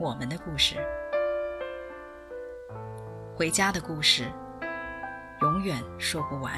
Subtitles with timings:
[0.00, 0.74] 我们的故事，
[3.36, 4.24] 回家的故事，
[5.40, 6.52] 永远说不完。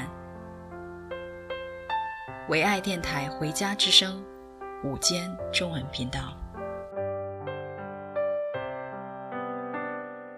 [2.49, 4.25] 唯爱电台《回家之声》
[4.89, 6.19] 午间中文频道，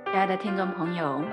[0.08, 1.24] 亲爱的听众朋友，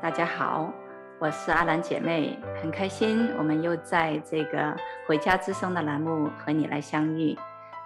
[0.00, 0.72] 大家好，
[1.18, 4.58] 我是阿兰姐妹，很开心我们又在这个
[5.06, 7.36] 《回家之声》的栏目和你来相遇。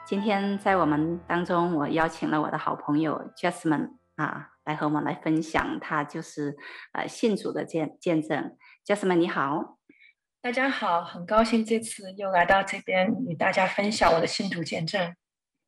[0.08, 4.48] 今天在我们当中，我邀请了我的好朋友 Jasmine 啊。
[4.64, 6.56] 来和我们来分享，他就是
[6.92, 8.56] 呃信主的见见证。
[8.86, 9.76] Jasmine 你好，
[10.40, 15.14] 大家好，很高兴这次又来到这边与大家分享我的信主见证。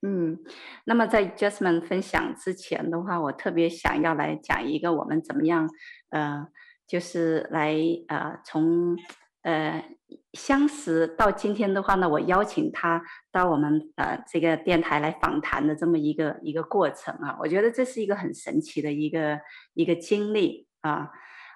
[0.01, 0.39] 嗯，
[0.85, 5.69] 那么在 Jasmine 分享之前的话，我特别想要来讲一个我们怎么样
[6.09, 6.47] 呃，
[6.87, 7.77] 就是来
[8.09, 8.97] 呃从
[9.43, 9.85] 呃。
[10.33, 13.03] 相识到今天的话呢，我邀请他
[13.33, 19.41] 到我们呃这个电台来访谈的这么一个一个过程啊，我觉得这是一个很神奇的一个
[19.75, 21.11] 一个经历啊。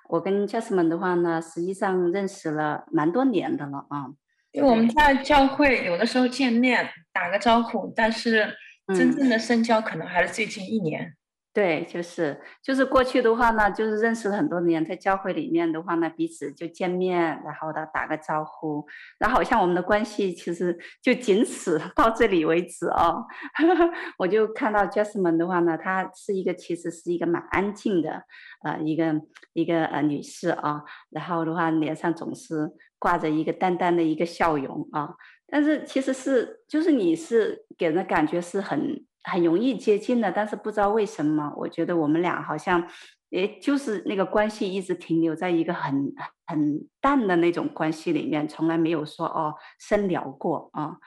[0.09, 4.07] 我跟 Jasmine 的话呢，实际上认识了蛮多年的了啊。
[4.53, 8.55] 因为我们在教会有的时候见面打个招呼，但是
[8.89, 11.14] 真正的深交可能还是最近一年。
[11.55, 18.85] 对，就是就是过去的话呢，就是认识了很多年，在教会里面的话呢，彼此就见面，然后呢打个招呼，
[19.20, 23.25] 然后好像我们的关系其实就仅此 到这里为止哦。
[24.19, 28.25] 我就看到 Jasmine 的话呢，她是一个其实是一个蛮安静的
[28.64, 29.14] 呃一个
[29.53, 35.14] 一个呃女士啊、然后的话脸上总是挂着一个淡淡的一个笑容啊、
[35.47, 39.07] 但是其实是就是你是给人的感觉是很。
[39.24, 42.86] 很容易接近的，但是不知道为什么，我觉得我们俩好像，
[43.30, 46.12] 也就是那个关系一直停留在一个很
[46.46, 50.98] 很淡的那种关系里面，从来没有说哦深聊过啊。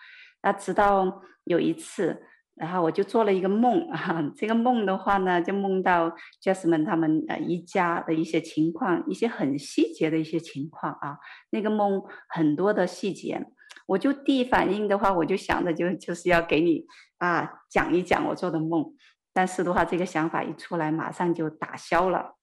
[0.41, 2.23] 那直到有一次，
[2.55, 6.11] 然后我就做了一个梦啊，这个梦的话呢，就梦到
[6.43, 11.17] Jasmine 他们呃一家的一些情况，一些很细节的一些情况啊，
[11.51, 13.45] 那个梦很多的细节。
[13.87, 16.85] 我就第一反应的话，我就想着就就是要给你
[17.17, 18.85] 啊讲一讲我做的梦，
[19.33, 22.35] 但是的话，这个想法一出来，马上就打消了，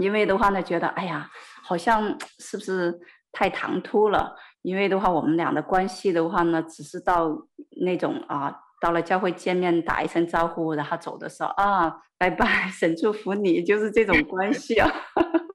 [0.00, 1.30] 因为的话呢，觉得哎呀，
[1.62, 2.98] 好像是不是
[3.32, 4.34] 太唐突了？
[4.62, 7.28] 因为的话，我们俩的关系的话呢，只是到
[7.80, 14.90] 那种啊，到了教会见面打一声招呼，然后走的时候啊，拜拜，神祝福你，就是这种关系啊。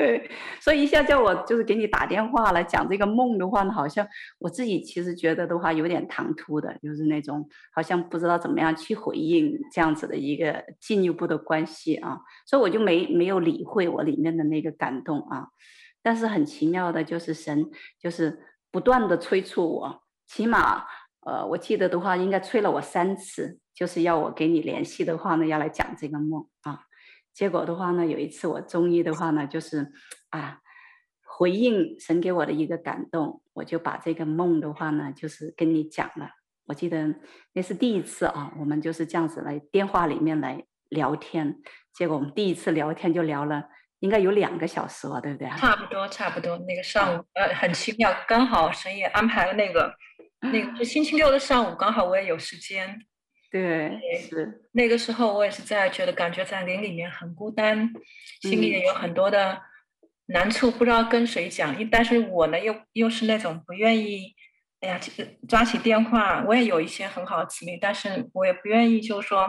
[0.00, 4.06] 对，所以一下叫我就是给你打电话来讲这个梦的话呢，好像
[4.38, 15.48] 我自己其实觉得的话有点唐突的，就是那种好像不知道怎么样去回应这样子的一个进一步的关系啊，所以我就没没有理会我里面的那个感动啊。
[16.02, 18.40] 但是很奇妙的就是神就是
[18.70, 20.86] 不断的催促我，起码
[21.26, 26.84] 呃我记得的话应该催了我三次，就是要我给你联系的话呢，要来讲这个梦啊。
[27.32, 29.92] 结果的话呢，有一次我终于的话呢，就是
[30.30, 30.58] 啊，
[31.24, 36.30] 回应神给我的一个感动，我就把这个梦的话呢，就是跟你讲了。
[36.66, 37.14] 我记得
[37.52, 41.56] 那是第一次啊，我们就是这样子来电话里面来聊天。
[41.94, 43.64] 结果我们第一次聊天就聊了，
[44.00, 45.48] 应该有两个小时了，对不对？
[45.56, 46.58] 差不多，差不多。
[46.58, 49.92] 那个上午，呃，很奇妙，刚好神也安排了那个，
[50.52, 53.00] 那个是星期六的上午，刚好我也有时间。
[53.50, 57.92] 对，是那个时候，我也是在觉得感觉在林里面很孤单，
[58.42, 59.60] 心里也有很多的
[60.26, 61.76] 难处，不知道跟谁讲。
[61.90, 64.36] 但是我呢，又又是那种不愿意，
[64.78, 65.00] 哎呀，
[65.48, 69.48] 抓起电话，我也有一些很好的姊妹，但是我也不愿意，就是说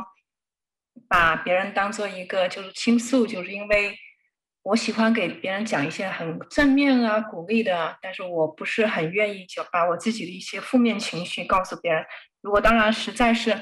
[1.07, 3.95] 把别人当做一个就是倾诉，就是因为
[4.63, 12.03] 我喜欢给别人讲一些很正面啊、鼓励的，但是我不是很愿意就把我自己的一些负面情绪告诉别人。
[12.41, 13.55] 如果当然实在是。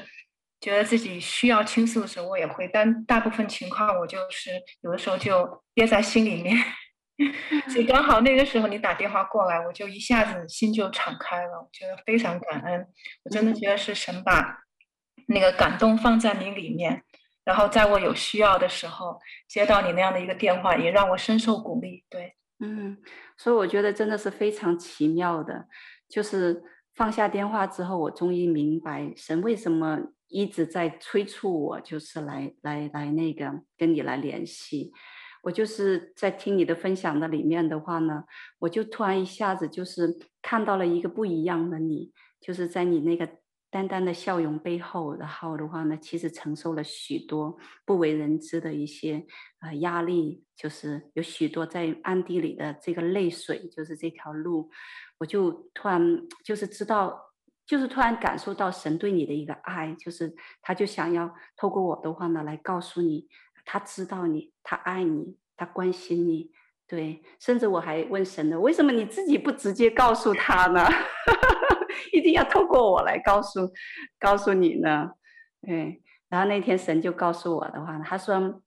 [0.60, 4.50] 觉得自己需要倾诉的时候，我也会，但大部分情况我就是
[4.82, 6.56] 有的时候就憋在心里面。
[7.68, 12.86] 所以刚好那个时候你打电话过来，我就一下子心就敞开了，我觉得非常感恩。
[13.24, 14.58] 我真的觉得是神把
[15.26, 17.02] 那个感动放在你里面，
[17.44, 19.18] 然后在我有需要的时候
[19.48, 22.04] 接到你那样的一个电话，也让我深受鼓励。
[22.08, 22.96] 对，嗯，
[23.36, 25.66] 所以我觉得真的是非常奇妙的，
[26.08, 26.62] 就是。
[26.96, 29.98] 放下电话之后，我终于明白神为什么
[30.30, 34.92] 一直在催促我，就是来来来那个跟你来联系。
[35.42, 38.24] 我就是在听你的分享的里面的话呢，
[38.58, 43.26] 我就突然一下子就是看到了一个不一样的你，就是在你那个
[43.70, 47.56] 淡淡的笑容背后，然后的话呢，其实承受了许多
[47.86, 49.24] 不为人知的一些
[49.60, 54.70] 呃压力，就是有许多在暗地里的这个泪水，就是这条路，
[55.18, 57.29] 我就突然就是知道，
[57.70, 63.28] 就是突然感受到神对你的一个爱，就是他就想要透过我的话呢来告诉你。
[63.64, 66.50] 他知道你，他爱你，他关心你，
[66.88, 70.84] 对，甚至我还问神呢，为什么你自己不直接告诉他呢？
[72.12, 73.70] 一定要透过我来告诉，
[74.18, 75.12] 告诉你呢？
[75.62, 78.60] 对，然后那天神就告诉我的话，他说，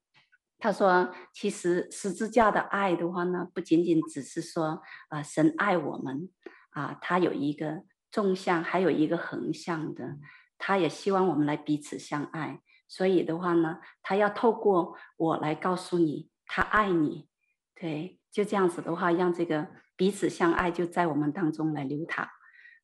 [0.59, 6.29] 他说，其实十字架的爱的话呢，不仅仅只是说啊、神爱我们
[6.69, 10.17] 啊，他有一个纵向，还有一个横向的，
[10.59, 12.59] 他也希望我们来彼此相爱。
[12.87, 17.27] 所以的话呢，他要透过我来告诉你，他爱你，
[17.73, 22.29] 对，就这样子的话，让这个彼此相爱就在我们当中来流淌。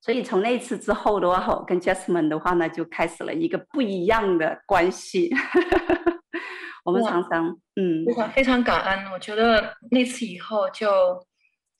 [0.01, 5.29] 所以从那次之后的话，我跟 Jasmine 的话呢，就开始了一个不一样的关系。
[6.83, 9.11] 我们常常，嗯，非常非常感恩。
[9.11, 10.89] 我觉得那次以后就，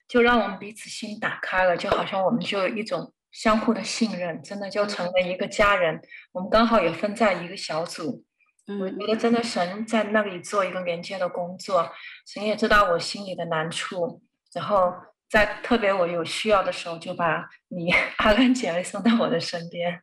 [0.06, 3.12] 就就让我们彼此心打开了，就好像我们就有一种。
[3.32, 5.94] 相互的信任，真的就成了一个家人。
[5.94, 8.24] 嗯、我们刚好也分在一个小组，
[8.66, 11.92] 嗯、我觉得真的神在那里做一个连接的工作。
[12.26, 14.20] 神也知道我心里的难处，
[14.52, 14.92] 然后
[15.28, 20.02] 在特别我有需要的时候，就把你阿兰姐妹送到我的身边。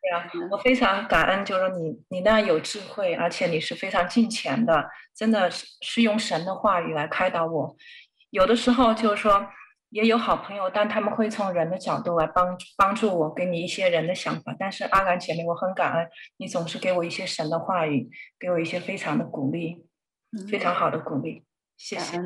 [0.00, 7.76] 对啊，我非常感恩，就是你你那样有智慧，而且你是非常敬虔的，真的是是用神的话语来开导我。
[8.30, 9.48] 有的时候就是说。
[9.90, 14.54] 也有好朋友，但他们会从人的角度来帮帮助我，给你一些人的想法。
[14.58, 19.86] 但是阿兰姐妹，我很感恩你总是给我一些神的话语，给我一些非常的鼓励，
[20.32, 21.44] 嗯、非常好的鼓励。
[21.76, 22.20] 谢谢。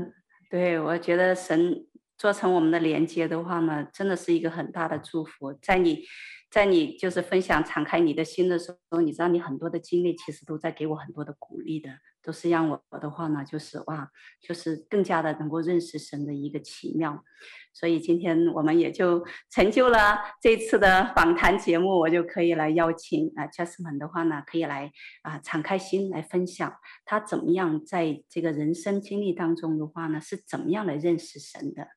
[0.48, 1.86] 对，我觉得神
[2.16, 5.52] 做成我们的连接的话呢，真的是一个很大的祝福。
[5.52, 6.02] 在你，
[6.50, 11.90] 在你就是分享敞开你的心的时候，你知道你很多的经历其实都在给我很多的鼓励的。
[12.22, 17.24] 都是让我的话呢，就是哇，就是更加的能够认识神的一个奇妙，
[17.72, 26.76] 所以今天我们也就成就了这次的访谈节目，我就可以来邀请啊，Jasmine 的话呢，可以来啊敞开心来分享
[27.06, 31.88] 他怎么样在这个人生经历当中的话呢，是怎么样来认识神的，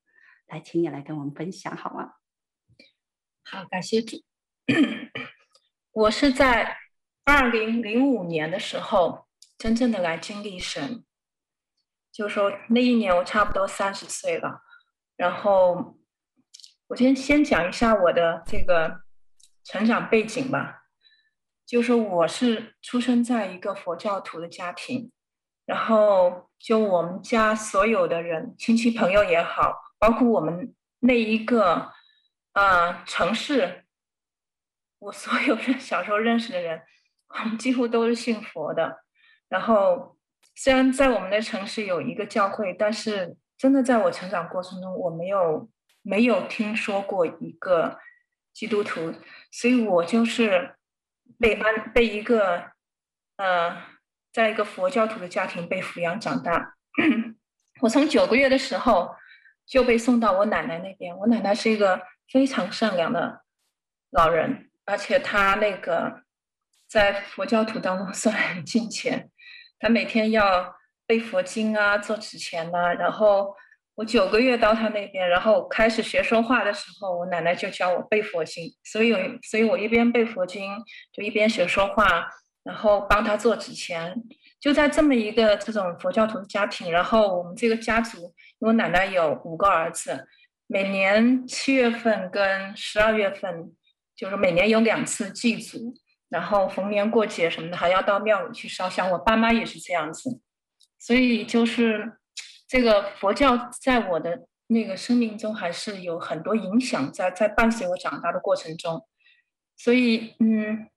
[0.47, 2.13] 来，请你来跟我们分享好吗？
[3.43, 4.17] 好，感谢主。
[5.91, 6.77] 我是在
[7.25, 9.27] 二零零五年的时候。
[9.63, 11.05] 真正的来经历神，
[12.11, 14.61] 就是说那一年我差不多三十岁了。
[15.15, 15.97] 然后
[16.87, 19.03] 我先先讲一下我的这个
[19.63, 20.83] 成长背景吧。
[21.65, 25.09] 就是说我是出生在一个佛教徒的家庭，
[25.65, 31.93] 然后就我们家所有的人，亲戚朋友也好，包括我们那一个、
[32.51, 33.85] 呃、城市，
[34.99, 36.81] 我所有人 小时候认识的人，
[37.29, 38.99] 我们几乎都是信佛的。
[39.49, 40.17] 然后，
[40.55, 45.69] 虽然在我们的城市有一个教会，但是真的在我成长过程中，我没有
[46.01, 47.99] 没有听说过一个
[48.53, 49.13] 基督徒，
[49.51, 50.75] 所以我就是
[51.39, 52.71] 被安被一个
[53.37, 53.83] 呃，
[54.31, 56.75] 在一个佛教徒的家庭被抚养长大。
[57.81, 59.15] 我从九个月的时候
[59.65, 63.43] 就被送到我奶奶那边，我奶奶是一个非常善良的
[64.11, 66.23] 老人，而且她那个
[66.87, 69.29] 在佛教徒当中 算很近前。
[69.79, 70.75] 他每天要
[71.05, 73.53] 背佛经啊，做纸钱呐、然后
[73.95, 78.73] 我九个月到他那边，然后开始学说话的时候，我奶奶就教我背佛经。
[78.83, 79.13] 所以，
[79.43, 80.71] 所以我一边背佛经，
[81.11, 82.27] 就一边学说话，
[82.63, 84.15] 然后帮他做纸钱。
[84.59, 90.25] 就在这么一个这种佛教徒家庭，然后我们这个家族，我奶奶有五个儿子，
[90.67, 93.73] 每年七月份跟十二月份，
[94.15, 95.93] 就是每年有两次祭祖。
[96.33, 99.11] 然后逢年过节什么的，还要到庙里去烧香。
[99.11, 100.41] 我爸妈也是这样子，
[100.97, 102.17] 所以就是
[102.67, 109.05] 这个佛教在我的那个生命中还是有很多影响在，在伴随我长大的过程中。
[109.77, 110.87] 所以，嗯，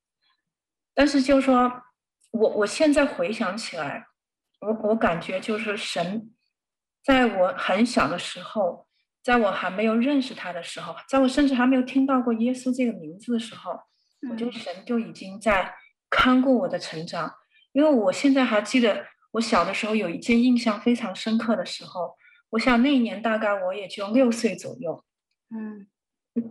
[0.95, 1.71] 但是就是说
[2.31, 4.07] 我我现在回想起来，
[4.61, 6.33] 我我感觉就是神
[7.05, 8.87] 在我很小的时候，
[9.23, 13.79] 在我还没有认识他的时候，在我甚至还没有听到过耶稣这个名字的时候。
[14.31, 15.75] 我觉得神就已经在
[16.11, 17.35] 看顾我的成长，
[17.73, 22.17] 因为我现在还记得我小的时候有一件印象非常深刻的时候，
[22.51, 25.05] 我想那一年大概我也就六岁左右，
[25.51, 25.87] 嗯，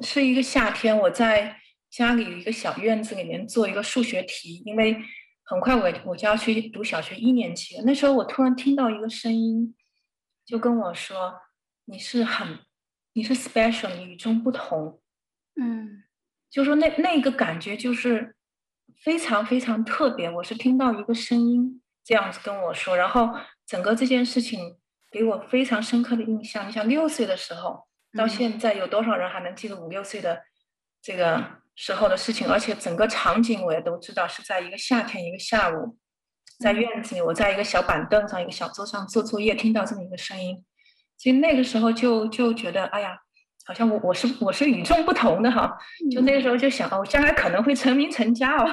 [0.02, 4.98] 是一个夏天，我在家里有一个小院子里面做一个数学题，因为
[5.44, 7.84] 很快我我就要去读小学一年级了。
[7.86, 9.76] 那时候我突然听到一个声音，
[10.46, 11.40] 就跟我说
[11.86, 12.60] ：“你是很，
[13.14, 15.02] 你是 special，你与众不同。”
[15.56, 16.04] 嗯，
[16.56, 18.34] 就说那那个感觉就是
[19.04, 20.32] 非常非常特别。
[20.32, 23.30] 我是听到一个声音这样子跟我说，然后
[23.68, 24.78] 整个这件事情
[25.12, 26.66] 给我非常深刻的印象。
[26.66, 27.86] 你想六岁的时候。
[28.18, 30.42] 到现在有多少人还能记得五六岁的
[31.02, 31.46] 这个
[31.76, 32.48] 时候的事情？
[32.50, 35.98] 而且整个场景我也都知道，是在一个夏天一个下午，
[36.60, 40.64] 在院子里，我在一个小板凳上一个小桌上做作业，听到这么一个声音，
[41.18, 43.18] 其实那个时候就就觉得，哎呀，
[43.66, 45.78] 好像我我是我是与众不同的哈，
[46.12, 48.66] 就那个时候就想，哦，我将来可能会成名成家哦，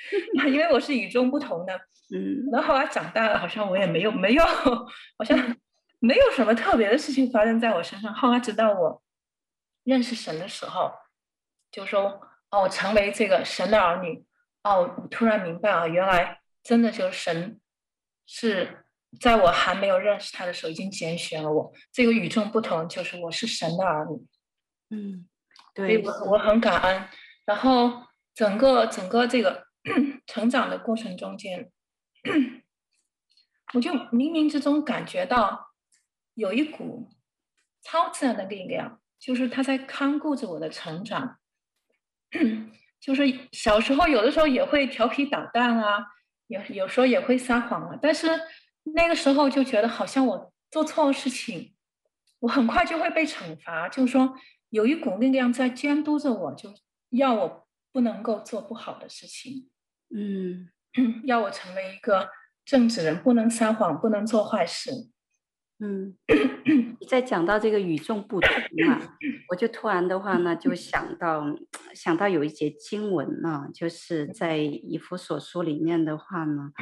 [0.48, 1.74] 因为我是与众不同的。
[2.14, 5.56] 嗯，然后后来长大了，好像我也没有没有，好像。
[6.00, 8.14] 没有什么特别的事情发生在我身上。
[8.14, 9.02] 后来直到我
[9.82, 10.92] 认识神的时候，
[11.72, 12.20] 就说
[12.52, 14.24] ：“哦，我成为这个神的儿女。”
[14.62, 17.58] 哦，我突然明白啊，原来真的就是神
[18.28, 18.84] 是
[19.20, 21.72] 在我还没有认识他的时候已经拣选了我。
[21.92, 24.24] 这个与众不同，就是我是神的儿女。
[24.90, 25.26] 嗯，
[25.74, 27.04] 对，我我很感恩。
[27.44, 28.02] 然后
[28.34, 29.66] 整个整个这个
[30.26, 31.70] 成长的过程中间，
[33.74, 35.66] 我就冥冥之中感觉到。
[36.34, 37.10] 有一股
[37.82, 41.38] 超自然的力量，就是他在看顾着我的成长。
[43.00, 46.06] 就是小时候有的时候也会调皮捣蛋啊，
[46.46, 48.28] 有有时候也会撒谎啊，但是
[48.94, 51.74] 那个时候就觉得好像我做错了事情，
[52.38, 53.88] 我很快就会被惩罚。
[53.88, 54.36] 就是说
[54.70, 56.72] 有一股力量在监督着我，就
[57.10, 59.68] 要我不能够做不好的事情。
[60.14, 60.68] 嗯，
[61.24, 62.28] 要我成为一个
[62.64, 64.90] 正直人，不能撒谎，不能做坏事。
[65.80, 66.16] 嗯，
[67.00, 68.50] 你在讲到这个与众不同
[68.90, 69.16] 啊，
[69.48, 71.44] 我就突然的话呢，就想到
[71.94, 76.72] 想到有一节经文呢，就是在以弗所书里面的话呢，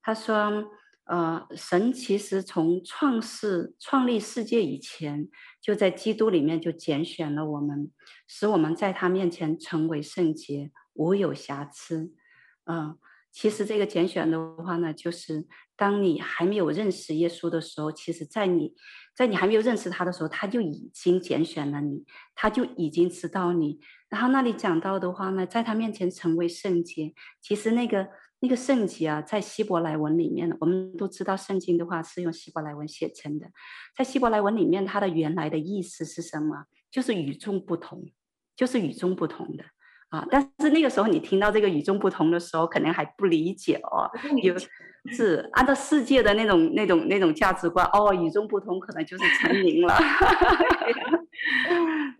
[0.00, 0.64] 他说，
[1.06, 5.28] 呃，神其实从创世创立世界以前，
[5.60, 7.90] 就在基督里面就拣选了我们，
[8.28, 12.12] 使我们在他面前成为圣洁，无有瑕疵。
[12.64, 12.98] 嗯、
[13.32, 15.46] 其实这个拣选的话呢，就是。
[15.78, 18.74] 当你还没有认识耶稣的时候，其实，在你，
[19.14, 22.02] 在你还没有认识他的时候，他就已经拣选了你，
[22.34, 23.78] 他就已经知道你。
[24.08, 28.08] 然后那里讲到的话呢，在他面前成为圣洁，其实那个
[28.40, 33.50] 那个圣洁啊，在希伯来文里面，我们都知道圣经的话是用希伯来文写成的，
[33.96, 36.66] 在希伯来文里面，它的原来的意思是什么？
[36.90, 38.10] 就是与众不同，
[38.54, 39.64] 就是与众不同的。
[40.10, 40.24] 啊！
[40.30, 44.08] 但是那个时候你听到这个与众不同的时候，可能还不理解哦。
[44.42, 44.54] 有
[45.12, 49.96] 是按照世界的那种、那种、那种价值观哦，与众不同可能就是成名了。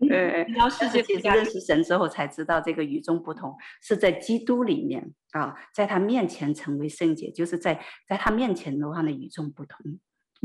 [0.07, 9.99] 对，到世界其实认识神之后才知道，这个与众不同是在基督里面啊，在他面前成为圣洁，就是在在他面前的话呢，与众不同。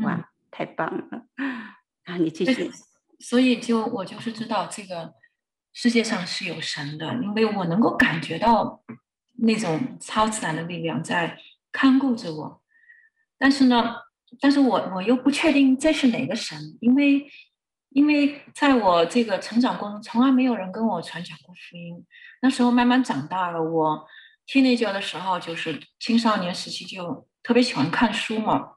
[0.05, 1.27] 哇，嗯、太棒了！
[2.07, 2.71] 啊，你继续。
[3.21, 5.13] 所以就我就是知道这个。
[5.73, 8.83] 世界上是有神的，因为我能够感觉到
[9.39, 11.39] 那种超自然的力量在
[11.73, 12.63] 看顾着我。
[13.39, 13.95] 但是呢，
[14.41, 17.27] 但是我我又不确定这是哪个神，因为
[17.89, 22.05] 因为在我这个成长过程中，从来没有人跟我传讲过福音。
[22.43, 24.07] 那时候慢慢长大了，我
[24.47, 28.73] teenager 的时候，就是青少年时期，就特别喜欢看书嘛，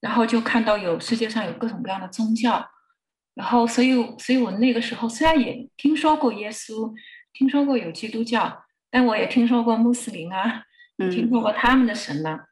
[0.00, 2.70] 然后就看到有世界上有各种各样的宗教。
[3.34, 6.94] 然后，所以，所以我那个时候虽然也听说过耶稣，
[7.32, 10.62] 听说过有基督教，但我也听说过穆斯林啊，
[11.10, 12.44] 听说过他们的神呢、啊。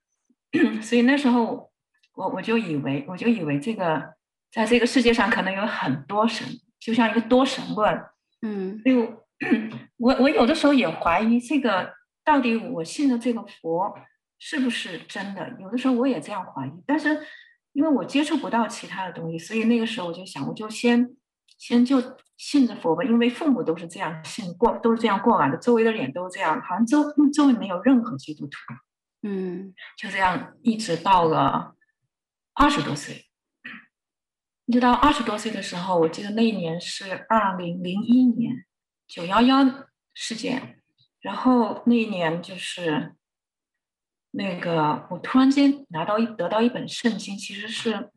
[0.58, 1.70] 嗯、所以那时候，
[2.14, 4.14] 我我就以为，我就以为这个，
[4.50, 6.44] 在这个世界上可能有很多神，
[6.80, 8.04] 就像一个多神论。
[8.42, 9.24] 嗯，所以我
[9.98, 13.94] 我我有的时候也怀疑这个到底我信的这个佛
[14.40, 15.56] 是不是真的？
[15.60, 17.20] 有的时候我也这样怀疑，但是。
[17.72, 21.16] 因为我接触不到其他的东西，所以那个时候我就想，我就先
[21.58, 22.02] 先就
[22.36, 23.02] 信着佛吧。
[23.02, 27.02] 因为父母都是这样信过，都是这样过来的，周围的人都是这样，好像周
[27.32, 28.56] 周围没有任何基督徒。
[29.22, 31.74] 嗯，就这样一直到了
[32.54, 33.24] 二十多岁，
[34.66, 38.66] 一直到二十多岁的时候，我记得那一年是二零零一年
[39.08, 40.82] 九幺幺事件，
[41.20, 43.14] 然后那一年就是。
[44.32, 48.10] 那个，我突然间拿到一得到一本圣经，其实是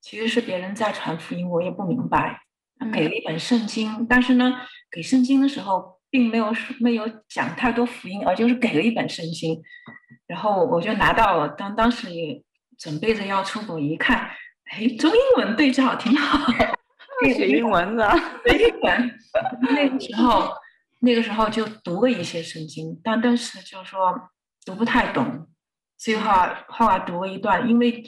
[0.00, 2.42] 其实是别人在传福音，我也不明白。
[2.78, 9.62] 他给了一本圣经，但是呢，给圣经的时候并没有没有讲太多福音，而就是给了一本圣经，
[10.26, 11.48] 然后我就拿到了。
[11.50, 12.42] 当当时也
[12.76, 14.28] 准备着要出国，一看，
[14.64, 16.52] 哎，中英文对照挺好，
[17.34, 18.10] 学英文的，
[18.44, 19.18] 学英文。
[19.62, 20.52] 那个时候，
[21.00, 24.12] 那个时候就读了一些圣经，但但是就是说
[24.66, 25.46] 读不太懂，
[25.96, 28.02] 所以话后来读了一段，因为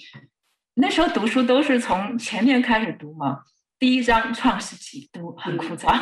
[0.75, 3.41] 那时候读书都是从前面开始读嘛。
[3.79, 5.95] 第一章创世纪读很枯燥，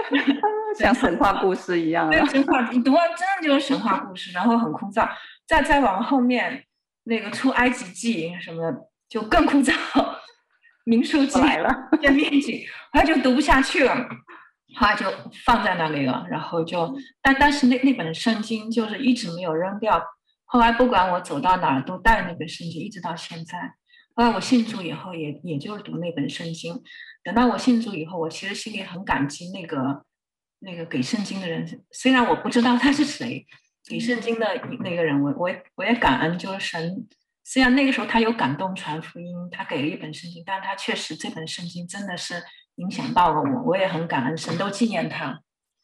[0.78, 2.10] 像神话故事一样。
[2.10, 5.06] 对，神话你读完真的就是神话故事，然后很枯燥。
[5.46, 6.64] 再再往后面，
[7.02, 9.74] 那个出埃及记什么的就更枯燥。
[10.84, 13.94] 民数记来了，见面记，后来就读不下去了，
[14.76, 15.06] 后来就
[15.44, 16.26] 放在那里了。
[16.30, 20.02] 然后就，但但是那那本圣经就是一直没有扔掉。
[20.54, 23.74] 后来不管我走到哪儿，都带那本圣经，一直到现在。
[24.14, 26.80] 后来我信主以后也，也也就是读那本圣经。
[27.24, 30.04] 等到我信主以后，我其实心里很感激那个
[30.60, 33.44] 那个给圣经的人，虽然我不知道他是谁，
[33.88, 34.46] 给圣经的
[34.78, 37.04] 那个人，我我我也感恩，就是神。
[37.42, 42.40] 虽然那个时候他有感动传福音，他给了一本圣经，但他确实这本圣经真的是
[42.76, 45.40] 影响到了我，我也很感恩，神都纪念他，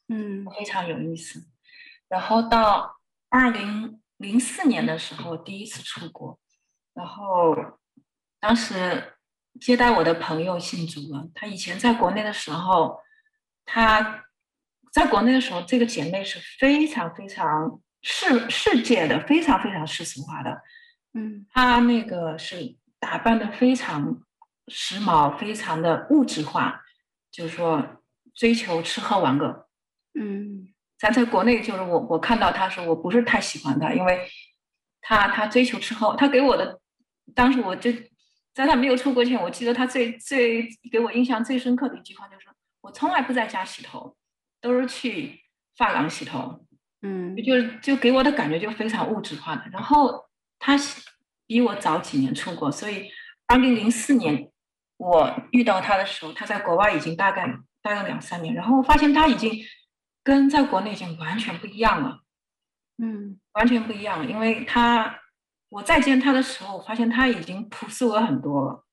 [0.09, 1.49] 嗯，非常有意思。
[2.09, 6.39] 然后到二零零四年的时候，第一次出国，
[6.95, 7.57] 然后。
[8.43, 9.19] 当时
[9.61, 11.29] 接待我的朋友姓朱了。
[11.35, 12.99] 他以前在国内的时候，
[13.67, 14.25] 他
[14.91, 20.63] 在国内的时候，这个姐妹是非常非常世世界的，非常非常世俗化的。
[21.13, 24.23] 嗯，她那个是打扮的非常
[24.69, 26.81] 时髦，非常的物质化，
[27.31, 28.03] 就是说
[28.35, 29.69] 追求吃喝玩乐。
[30.19, 34.21] 嗯，咱在国内就是我我看到他时候，我不是太喜欢他，因为
[35.01, 36.79] 他他追求之后，他给我的
[37.35, 37.91] 当时我就。
[38.53, 42.49] 在他没有出国前，我记得他最最给我印象最深刻的一句话就是
[42.83, 44.17] ：“我从来不在家洗头，
[44.61, 45.41] 都是去
[45.77, 46.67] 发廊洗头。”
[47.01, 49.63] 嗯，就就给我的感觉就非常物质化的。
[49.73, 50.27] 然后
[50.59, 50.77] 他
[51.47, 53.09] 比我早几年出国，所以
[53.47, 54.51] 二零零四年
[54.97, 57.47] 我遇到他的时候，他在国外已经大概
[57.81, 58.53] 待了两三年。
[58.53, 59.53] 然后我发现他已经
[60.23, 62.21] 跟在国内已经完全不一样了，
[62.99, 65.19] 嗯，完全不一样了，因为他。
[65.73, 68.85] 我再见他的时候，我发现他已经朴素了很多了。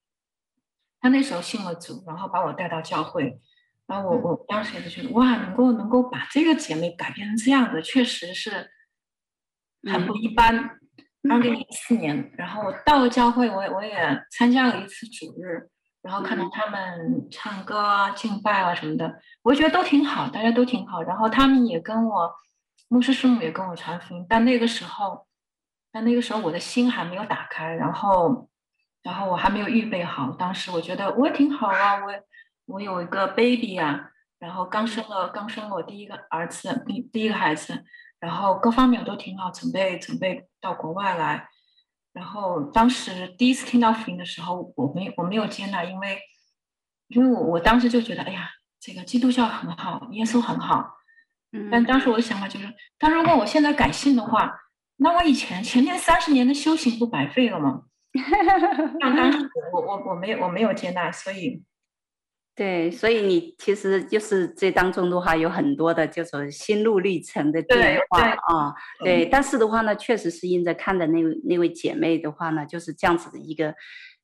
[1.00, 3.42] 他那时候信了主，然后把我带到教会，
[3.88, 8.70] 然后我我当时也就觉得哇，能够能够把这个姐妹改变成这样子，确实是
[9.92, 10.78] 很不一般。
[11.28, 15.68] 二零零四年，然后我到了教会，我我也参加了一次主日，
[16.08, 21.02] 然后看到他们唱歌啊、敬拜啊什么的，我觉得都挺好，大家都挺好。
[21.04, 22.34] 然后他们也跟我
[22.88, 25.28] 牧师师母也跟我传福音，但那个时候。
[25.90, 28.50] 但那个时候我的心还没有打开，然后，
[29.02, 30.30] 然后我还没有预备好。
[30.32, 32.14] 当时我觉得我也挺好啊，我
[32.66, 37.84] 我有一个 baby 啊，然后刚生了刚生了我第一个儿子，第第一个孩子，
[38.20, 41.50] 然后各方面都挺好，准备准备到国外来。
[42.18, 46.20] 然后当时第一次听到福音的时候，我没我没有接纳，因为
[47.10, 48.50] 因为我我当时就觉得，哎呀，
[48.80, 50.98] 这个基督教很好，耶稣很好。
[51.72, 54.62] 但当时我的想法就是，但如果我现在改信的话。
[55.00, 57.84] 那我以前前面三十年的修行不白费了吗？
[59.00, 59.38] 那当时
[59.72, 61.64] 我我我没有我没有接纳，所以
[62.58, 73.76] 对，所以你其实就是这当中的话有很多的叫做心路历程的变化啊，对，但是的话呢，确实是因着看的那位那位姐妹的话呢，就是这样子的一个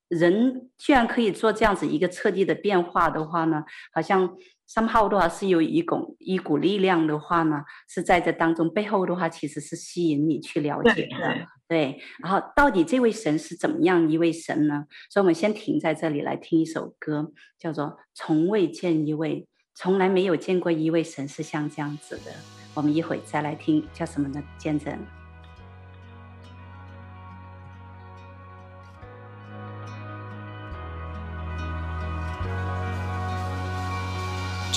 [0.08, 4.36] 人，居然可以做这样子一个彻底的变化的话呢，好像。
[4.68, 12.02] Somehow 的话是有一股一股力量的话呢，是在这当中背后的话其实是吸引你去了解的，对，对。
[12.22, 14.86] 然后到底这位神是怎么样一位神呢？
[15.10, 19.42] 所以我们先停在这里来听一首歌，叫做《从未见一位》，
[19.76, 22.32] 从来没有见过一位神是像这样子的。
[22.74, 24.44] 我们一会再来听叫什么呢？
[24.58, 25.23] 见证。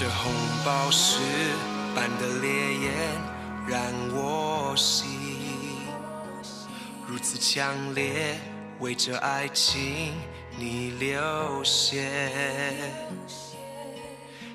[0.09, 0.33] 红
[0.65, 1.19] 宝石
[1.95, 2.93] 般的烈焰
[3.67, 5.09] 燃我心，
[7.07, 8.39] 如此强烈，
[8.79, 10.13] 为这爱情
[10.57, 12.09] 你流血，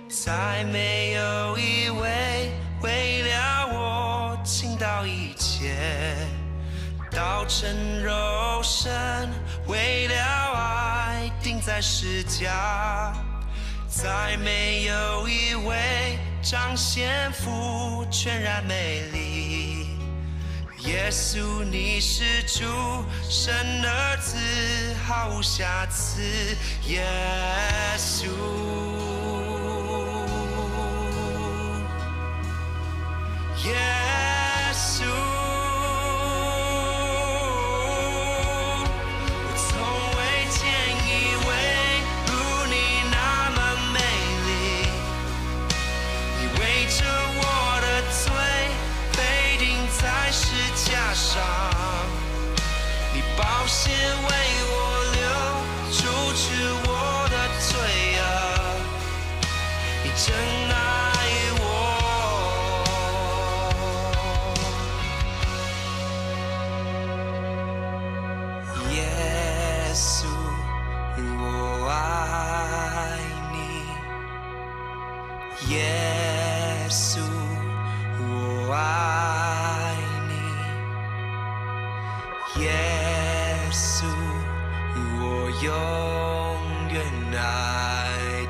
[0.08, 5.76] 再没有一位为了我倾倒一切，
[7.12, 8.92] 道成肉身，
[9.68, 10.16] 为了
[10.56, 13.14] 爱钉在十架。
[14.02, 19.86] 再没有一位彰显父全然美丽，
[20.80, 22.66] 耶稣你是主
[23.30, 23.54] 神
[23.86, 24.36] 儿子
[25.06, 26.20] 毫无瑕疵，
[26.88, 27.06] 耶
[27.96, 28.26] 稣，
[33.68, 34.01] 耶。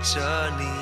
[0.04, 0.81] 着你。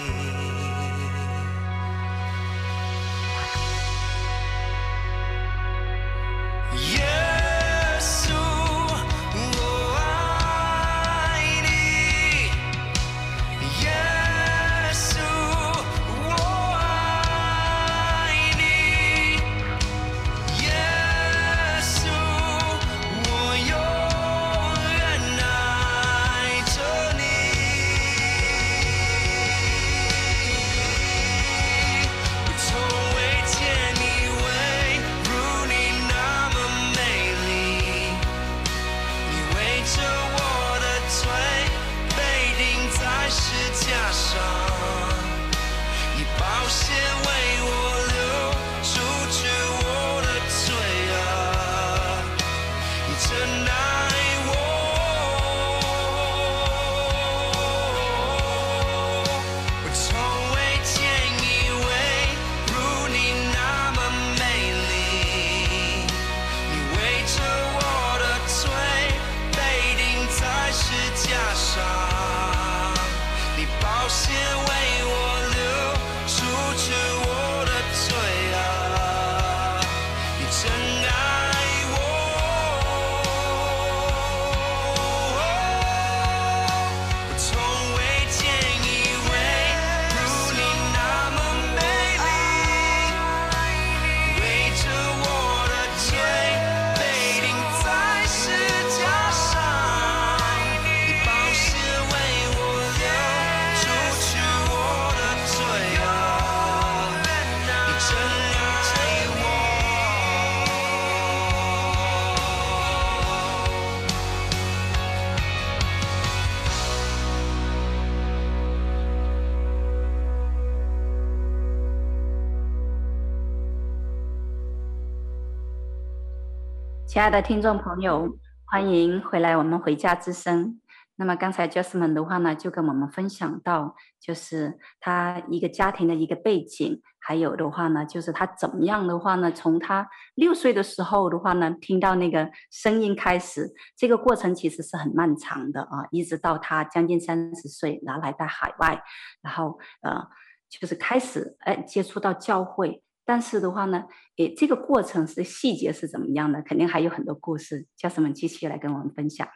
[127.20, 129.58] 亲爱的听众朋友，欢迎回来！
[129.58, 130.80] 我们回家之声。
[131.18, 149.04] 那么刚才 Jasmine 的话呢，就跟我们分享到，就是他一个家庭的一个背景，还有的话呢，就是他怎么样的话呢，从他六岁的时候的话呢，听到那个声音开始，这个过程其实是很漫长的啊，一直到他将近三十岁，拿来到海外，
[149.42, 150.26] 然后呃，
[150.70, 153.04] 就是开始哎接触到教会。
[153.30, 154.06] 但是的话呢，
[154.38, 156.64] 诶，这个过程是细节是怎么样的？
[156.64, 159.48] 肯定还有很多故事，叫什么继续来跟我们分享。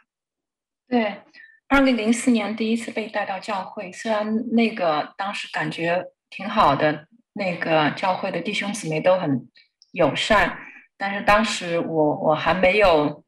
[0.86, 1.22] 对，
[1.66, 9.48] 二零零四年第一次被带到教会，虽然那个当时感觉挺好的，那个教会的弟兄姊妹都很
[9.90, 10.56] 友善，
[10.96, 13.24] 但是当时我我还没有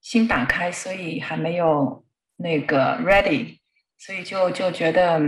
[0.00, 2.04] 心打开，所以还没有
[2.36, 3.58] 那个 ready，
[3.98, 5.18] 所以就就觉得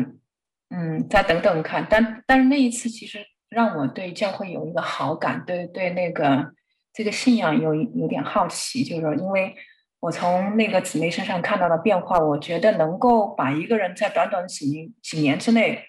[0.70, 1.84] 嗯，再等等看。
[1.90, 3.26] 但但是那一次其实。
[3.52, 6.52] 让我对教会有一个好感，对对那个
[6.92, 9.54] 这个信仰有有点好奇，就是说，因为
[10.00, 15.84] 我从那个姊妹身上看到的变化，我觉得能够把一个人在短短几年几年之内，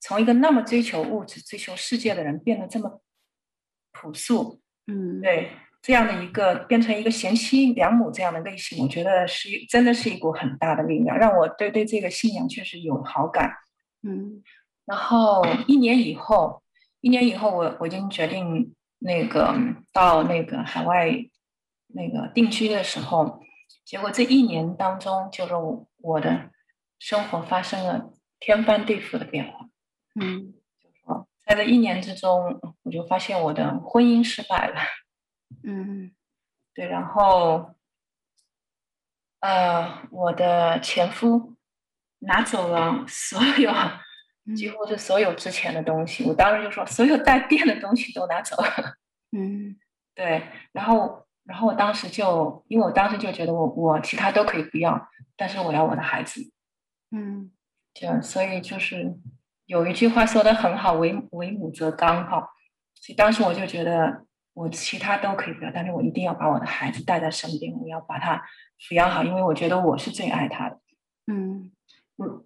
[0.00, 3.00] 从一个那么追求物质、追求世界的人，变得这么
[3.92, 13.50] 朴素，嗯，对，这样的一个变成一个贤妻良母这样的类型，我觉得是真的是一股很大的力量，让我对对这个信仰确实有好感，
[14.02, 14.42] 嗯，
[14.84, 16.62] 然后一年以后。
[17.06, 19.54] 一年以后我，我我已经决定那个
[19.92, 21.08] 到那个海外
[21.94, 23.40] 那个定居的时候，
[23.84, 25.52] 结果这一年当中，就是
[25.98, 26.50] 我的
[26.98, 29.68] 生活发生了天翻地覆的变化。
[30.20, 34.80] 嗯，就说，在这一年之中，我就发现我的婚姻失败了。
[35.62, 36.10] 嗯，
[36.74, 37.76] 对，然后，
[39.38, 41.54] 呃，我的前夫
[42.18, 43.70] 拿走了所有。
[44.54, 48.56] 几乎是所有之前的东西，我当时就说，所有带电的东西都拿走。
[49.36, 49.76] 嗯，
[50.14, 56.52] 对，然后，然后我当时就，因为我当时就觉得我我其他都可以不要，但是我要我的孩子。
[57.10, 57.50] 嗯，
[57.94, 59.18] 这样所以就是
[59.66, 62.50] 有一句话说的很好，为为母则刚哈，
[62.94, 68.42] 所以当时我就觉得，我其他都可以不要，但是我一定要把我的孩子带在身边，我要把他
[68.80, 70.80] 抚养好，因为我觉得我是最爱他的。
[71.26, 71.72] 嗯，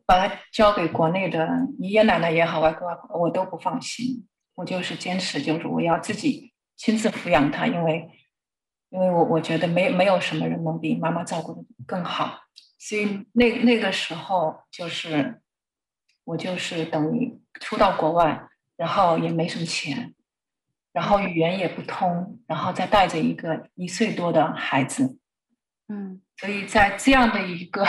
[0.07, 4.27] 把他交给国内的爷爷奶奶也好，外公外婆，我都不放心。
[4.55, 8.11] 我就是坚持，就是我要自己亲自抚养他，因为，
[8.91, 12.41] 因为我我觉得没没有什么人能比妈妈照顾的更好。
[12.79, 15.41] 所以那那个时候，就是
[16.25, 20.15] 我就是等于出到国外，然后也没什么钱。
[20.93, 25.21] 然后语言也不通，然后再带着一个一岁多的孩子，
[25.87, 27.87] 嗯，所以在这样的一个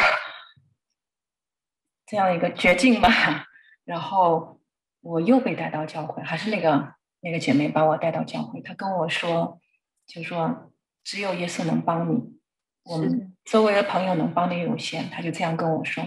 [2.12, 3.10] 这样一个绝境吧，
[3.86, 4.60] 然后
[5.00, 9.62] 我又被带到教会，还是那个那个姐妹把我带到教会，她跟我说，
[10.06, 10.74] 就说
[11.06, 12.38] 只有耶稣能帮你，
[12.84, 16.04] 我们周围的朋友能帮你有限，她就这样跟我说，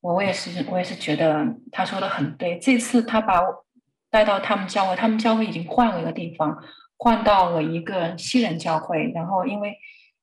[0.00, 3.64] 我我也是我也是觉得他说的很对，这次他把我。
[4.10, 6.56] 带到他们教会，他们教会已经换了一个地方，
[6.96, 9.12] 换到了一个西人教会。
[9.14, 9.76] 然后，因为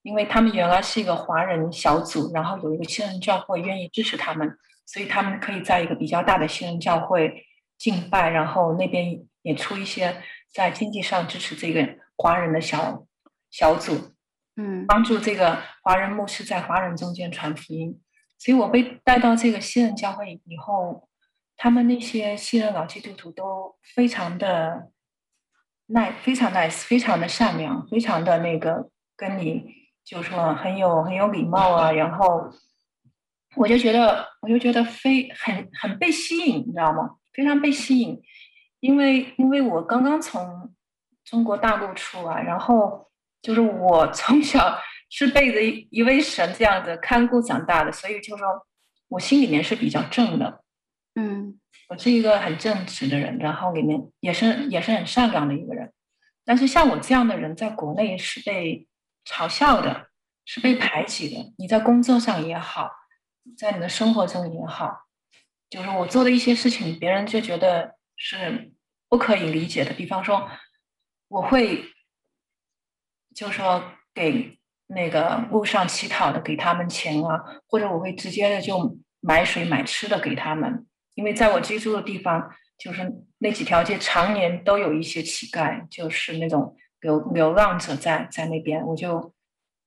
[0.05, 7.43] 因为他们原来是一个华人小组，然后有一个新人教会愿意支持他们，所以他们可以在一个比较大的新人教会
[7.77, 8.29] 敬拜。
[8.29, 10.21] 然后那边也出一些
[10.53, 13.05] 在经济上支持这个华人的小
[13.49, 14.13] 小组，
[14.55, 17.99] 嗯，帮助这个华人牧师在华人中间传福音。
[18.37, 21.09] 所以我被带到这个新人教会以后。
[21.57, 24.89] 他们那些新人老基督徒都非常的
[25.87, 29.63] nice，非常 nice，非常的善良，非常的那个跟你
[30.05, 31.91] 就是说很有很有礼貌啊。
[31.91, 32.49] 然后
[33.55, 37.15] 我就觉得，我就觉得非很很被吸引，你知道吗？
[37.33, 38.21] 非常被吸引，
[38.79, 40.73] 因为因为我刚刚从
[41.25, 43.09] 中国大陆出来，然后
[43.41, 44.77] 就是我 从小
[45.09, 48.47] 是被着一位神这样子看顾长大的，所以就说
[49.09, 50.61] 我心里面是比较正的。
[51.15, 55.91] 嗯，我是一个很正直的人，然后里面也是也是很善良的一个人。
[56.43, 58.87] 但是像我这样的人，在国内是被
[59.25, 60.09] 嘲笑的，
[60.45, 61.53] 是被排挤的。
[61.57, 62.91] 你在工作上也好，
[63.57, 65.07] 在你的生活中也好，
[65.69, 68.71] 就是我做的一些事情，别人就觉得是
[69.09, 69.93] 不可以理解的。
[69.93, 70.49] 比方说，
[71.27, 71.85] 我会
[73.33, 73.83] 就说
[74.13, 80.85] 给那个路上乞讨的给他们钱啊，或者我会直接的就买水买吃的给他们。
[81.15, 89.31] 因为在我居住的地方，就是那几条街常年都有一些乞丐，就是那种流流浪者在在那边，我就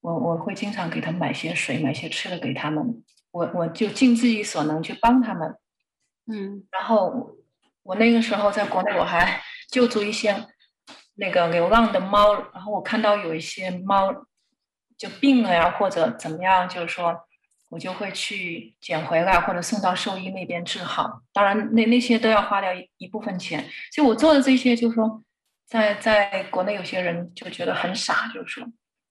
[0.00, 3.02] 我我会经常给他们买些水，买些吃的给他们，
[3.32, 5.56] 我我就尽自己所能去帮他们，
[6.26, 7.36] 嗯，然后
[7.82, 10.46] 我那个时候在国内我还救助一些
[11.16, 14.14] 那个流浪的猫，然后我看到有一些猫
[14.96, 17.24] 就病了呀，或者怎么样，就是说。
[17.70, 21.20] 我就会去捡回来，或者送到兽医那边治好。
[21.34, 23.62] 当然，那那些都要花掉一一部分钱。
[23.92, 25.22] 所以我做的这些，就是说，
[25.68, 28.66] 在在国内有些人就觉得很傻，就是说，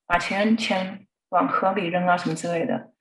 [0.08, 2.92] 把钱钱往河里扔啊什么之类的。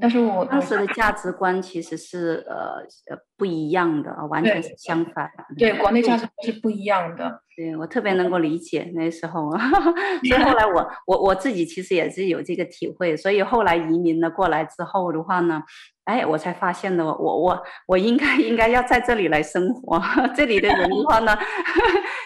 [0.00, 2.78] 但是我当时的价值观其实是呃
[3.10, 5.30] 呃不一样的，完全是相反。
[5.58, 7.42] 对，对，国内价值观是不一样的。
[7.54, 9.50] 对，我特别能够理解那时候，
[10.24, 15.62] 所以后来我我我自己其实也是有这个体会，所以后来移民了过来之后的话呢。
[16.04, 20.02] 哎，我才发现的，我我我应该应该要在这里来生活。
[20.34, 21.32] 这里的人的话呢，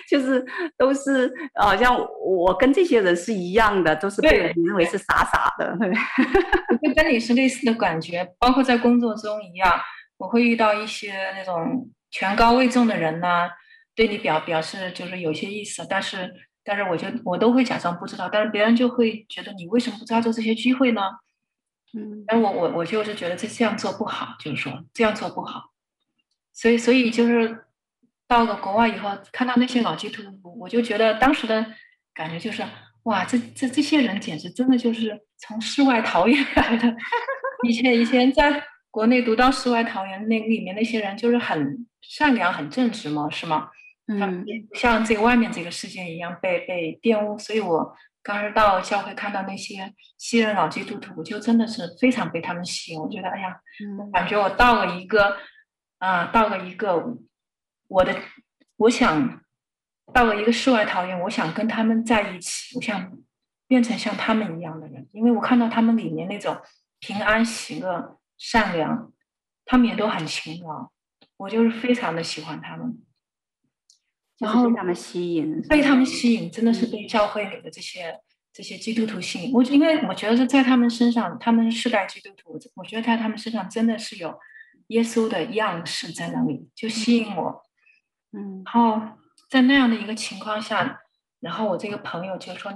[0.09, 0.45] 就是
[0.77, 5.77] 都是好像我跟这些人是一样的，都是被人认为是傻傻的。
[5.79, 5.93] 对，
[6.89, 9.81] 就跟你是类似的感觉，包括在工作中一样，
[10.19, 13.49] 我会遇到一些那种权高位重的人呢，
[13.95, 16.33] 对你表表示就是有些意思，但是
[16.65, 21.03] 但是我就我都会假装不知道，但是别人就会觉得你为什么不抓住这些机会呢？
[21.97, 25.71] 嗯，但我我我就是觉得这这样做不好，就是说这样做不好，
[26.53, 27.66] 所以所以就是
[28.29, 31.65] 到了国外以后，看到那些老基督徒，我就觉得当时的
[32.15, 32.63] 感觉就是
[33.05, 36.95] 哇，这这这些人简直真的就是从世外桃源来的。
[37.67, 43.71] 以前以前在国内读到世外桃源那里面那些人就是很善良、很正直嘛，是吗？
[44.09, 47.97] 嗯，像这个外面这个世界一样被被玷污，所以我。
[48.23, 52.99] 刚是到教会看到那些西人老基督徒，我就真的是非常被他们吸引。
[52.99, 53.57] 我觉得，哎呀，
[54.13, 55.37] 感觉我到了一个，
[55.99, 56.97] 啊、呃，到了一个
[57.89, 58.17] 我的，
[58.77, 59.41] 我想
[60.13, 63.13] 到了一个世外桃源，我想跟他们在一起，我想
[63.67, 66.57] 变成像他们一样的人，因为我看到他们里面那种
[66.99, 69.13] 平安、喜乐、善良，
[69.65, 70.91] 他们也都很勤劳，
[71.37, 73.03] 我就是非常的喜欢他们。
[74.39, 78.21] 然后被他们吸引，被他们吸引，真的是被教会里的这些、嗯、
[78.53, 79.53] 这些基督徒吸引。
[79.53, 84.39] 我因为我觉得是在他们身上，他们是世代基督徒，我觉得在他们身上真的是有
[84.89, 87.66] 耶稣的样式在那里，就吸引我。
[88.37, 89.01] 嗯，然后
[89.49, 91.01] 在那样的一个情况下，
[91.41, 92.71] 然后我这个朋友就说：“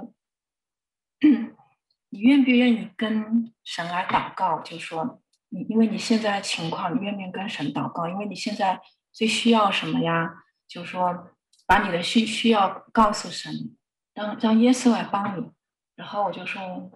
[2.08, 4.60] 你愿不愿意跟神来祷告？
[4.60, 5.20] 就说
[5.50, 8.08] 你，因为你现在的情况，你愿不愿意跟神祷告？
[8.08, 8.80] 因为你现在
[9.12, 10.32] 最需要什么呀？
[10.66, 11.28] 就说
[11.66, 13.76] 把你的需需要告诉神，
[14.14, 15.50] 让让耶稣来帮你。”
[15.94, 16.90] 然后我就说：“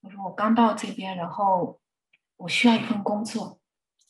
[0.00, 1.78] 我说我刚到这边，然后
[2.38, 3.60] 我需要一份工作，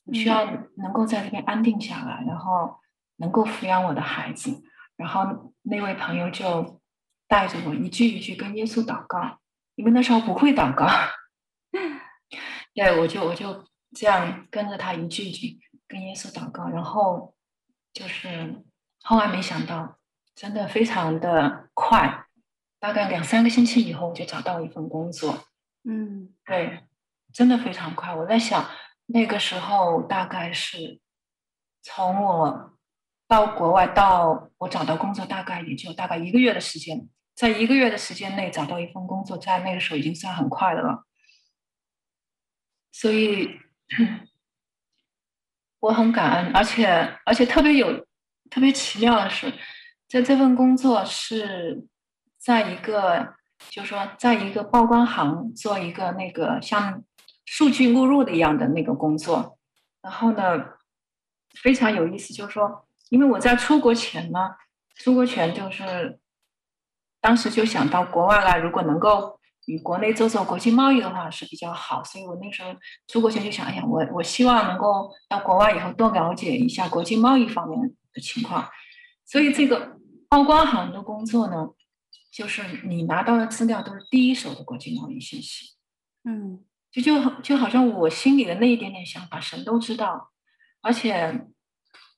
[0.05, 0.45] 我需要
[0.77, 2.79] 能够在这边安定下来，然后
[3.17, 4.63] 能够抚养我的孩子。”
[4.97, 6.81] 然后那位朋友就
[7.29, 9.39] 带着我一句一句跟耶稣祷告，
[9.75, 10.87] 因为那时候不会祷告。
[12.73, 17.35] 对，我就我就这样跟着他一句一句跟耶稣祷告，然后
[17.93, 18.65] 就是
[19.03, 19.99] 后来没想到，
[20.35, 22.25] 真的非常的快，
[22.81, 25.45] 大概两三个星期以后我就找到一份工作。
[25.85, 26.87] 嗯，对，
[27.35, 28.15] 真的非常快。
[28.15, 28.67] 我在想
[29.05, 31.03] 那个时候大概是
[31.83, 32.73] 从我。
[33.29, 41.05] 到国外，到我找到工作，大概也就大概一个月的时间，在一个月的时间内找到一份工作，在那个时候已经算很快的了。
[42.93, 43.59] 所以
[45.81, 48.07] 我很感恩，而且而且特别有
[48.49, 49.53] 特别奇妙的是，
[50.09, 51.85] 在这份工作是
[52.39, 53.35] 在一个，
[53.71, 57.03] 就是说，在一个报关行做一个那个像
[57.45, 59.59] 数据录入的一样的那个工作，
[60.01, 60.65] 然后呢，
[61.61, 62.86] 非常有意思，就是说。
[63.11, 64.51] 因为我在出国前呢，
[64.97, 66.19] 出国前就是
[67.21, 72.75] 当时就想到国外来，如果能够与国内做做国际贸易的话是比较好，所以我那时候
[73.07, 78.69] 出国前就想，哎呀，我我希望能够到国外以后多了解一下国际贸易方面的情况。
[79.25, 81.69] 所以这个报关行的工作呢，
[82.33, 85.75] 就是你拿到的资料都是第一手的国际贸易信息，
[86.25, 90.31] 嗯，就就就好像我心里的那一点点想法，神都知道，
[90.81, 91.47] 而且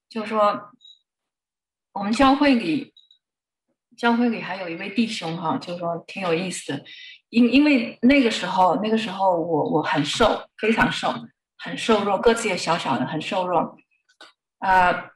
[0.08, 0.70] 就是说。
[1.98, 2.94] 我们教会里，
[3.96, 6.84] 教会里还有一位弟兄哈，就是说挺有意思的，
[7.28, 11.12] 因因为那个时候，那个时候我我很瘦，非常瘦，
[11.58, 13.76] 很瘦弱，个子也小小的，很瘦弱，
[14.60, 15.10] 啊、呃，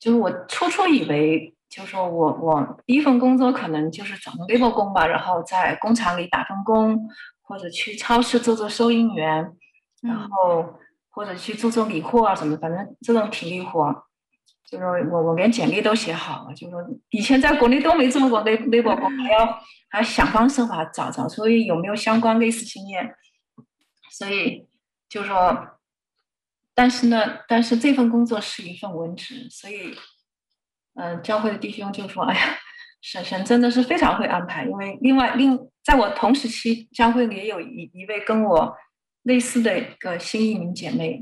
[0.00, 7.06] 就是我初初以为，就是说我我第一份工作可能就是找个 labor 工吧，然后在工厂里打份工，
[7.42, 9.52] 或者去超市做做收银员，
[10.00, 10.78] 然后
[11.10, 14.06] 或者去做做理货啊什么，反正这种体力活。
[14.66, 16.54] 就是我，我连简历都写好了。
[16.54, 23.14] 就是说，以前在国内都没做过微微博，还要还想方设法找找，所以有没有相关类似经验？
[24.10, 24.66] 所以
[25.08, 25.78] 就是说，
[26.74, 29.94] 但是呢，但是这份工作是一份文职，所以，
[30.94, 32.40] 嗯、教会的弟兄就说：“哎呀，
[33.02, 38.74] 婶婶真的是非常会安排。”因为另外另在我同时期，教会里也有一一位跟我
[39.24, 41.20] 类似的一个新移民姐妹。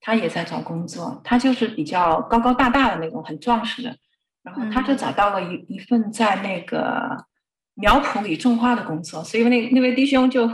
[0.00, 3.94] 他也在找工作，他就是比较高高大大的那种，很壮实的。
[4.42, 7.14] 然后他就找到了一一份在那个
[7.74, 9.22] 苗圃里种花的工作。
[9.22, 10.48] 所以那那位弟兄就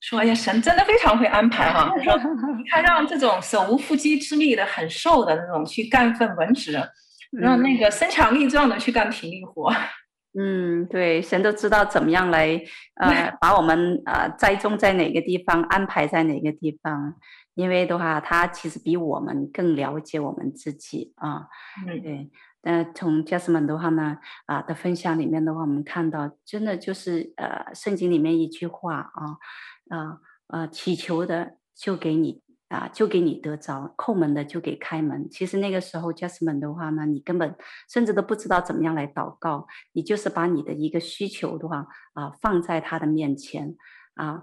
[0.00, 1.90] 说：“哎呀，神真的非常会安排哈！
[2.72, 6.80] 他让这种手无缚鸡之力的、很瘦的那种去干份文职，
[7.32, 9.70] 让那个身强力壮的去干体力活。
[10.38, 12.58] ”嗯，对，神都知道怎么样来
[12.94, 17.14] 呃 把我们呃栽种在哪个地方，安排在哪个地方。
[17.56, 21.48] 因为的话，他其实比我们更了解我们自己啊。
[21.86, 22.30] 嗯，对。
[22.62, 29.38] 那从 Jasmine 的话呢，啊的分享里面的话，我们看到真的就是呃，圣经里面一句话啊，
[29.88, 35.26] 啊呃，祈求的就给你啊，就给你得着；叩门的就给开门。
[35.30, 37.56] 其实那个时候 Jasmine 的话呢，你根本
[37.88, 43.76] 甚至都不知道怎么样来祷告，你就是把你的一个需求的话啊放在他的面前
[44.14, 44.42] 啊。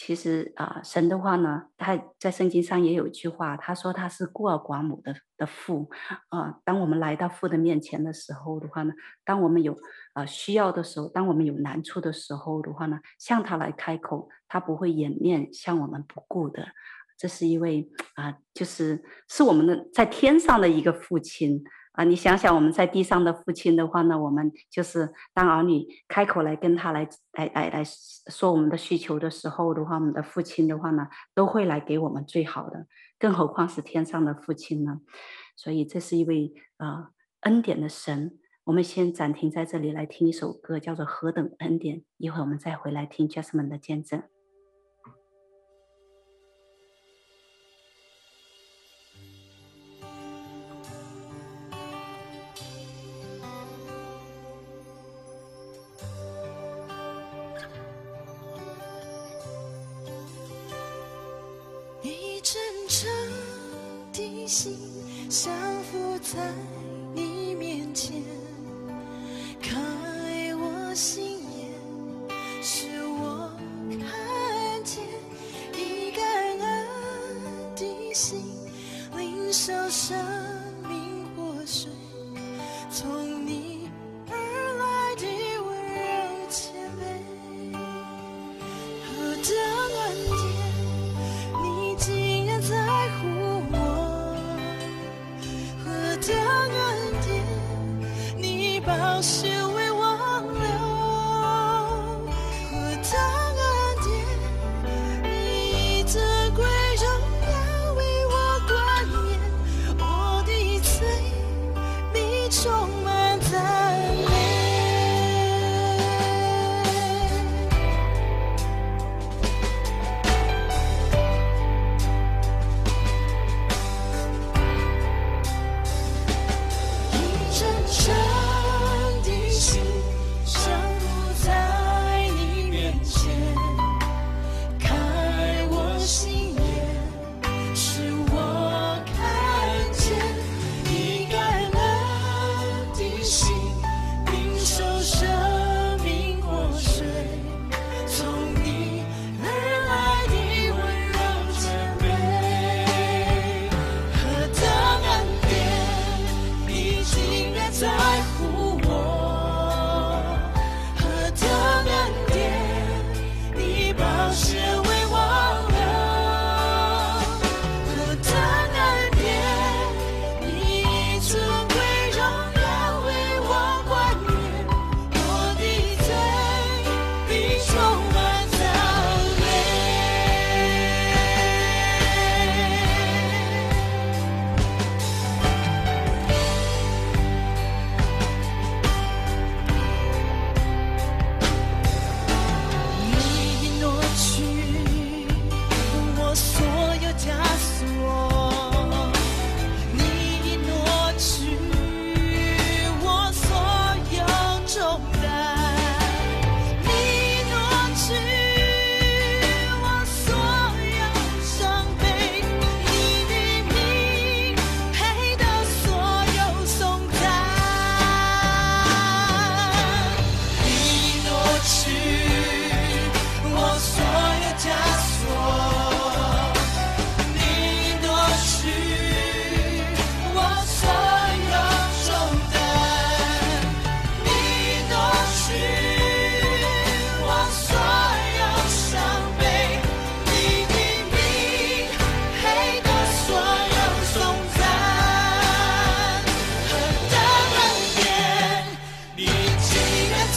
[0.00, 5.90] 其实啊，神的话呢，他在圣经上也有一句话，他说他是孤儿寡母的的父
[6.28, 6.54] 啊。
[6.64, 8.94] 当我们来到父的面前的时候的话呢，
[9.24, 9.76] 当我们有
[10.12, 16.64] 啊需要的时候，当我们有难处的时候的话呢，向他来开口，他不会掩面向我们不顾的。
[17.16, 21.60] 这是一位啊，就是是我们的在天上的一个父亲。
[21.98, 27.82] 啊，你想想，我们在地上的父亲的话呢，我们就是当儿女开口来跟他来来来来
[28.30, 32.86] 说我们的需求的时候的话，我们的父亲的话呢，都会来给我们最好的，
[33.18, 35.00] 更何况是天上的父亲呢？
[35.56, 37.08] 所以这是一位呃
[37.40, 38.38] 恩典的神。
[38.62, 44.22] 我们先暂停在这里来听一首歌，叫做《何等恩典》，一会儿我们再回来听 Jasmine 的见证。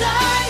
[0.02, 0.41] 亲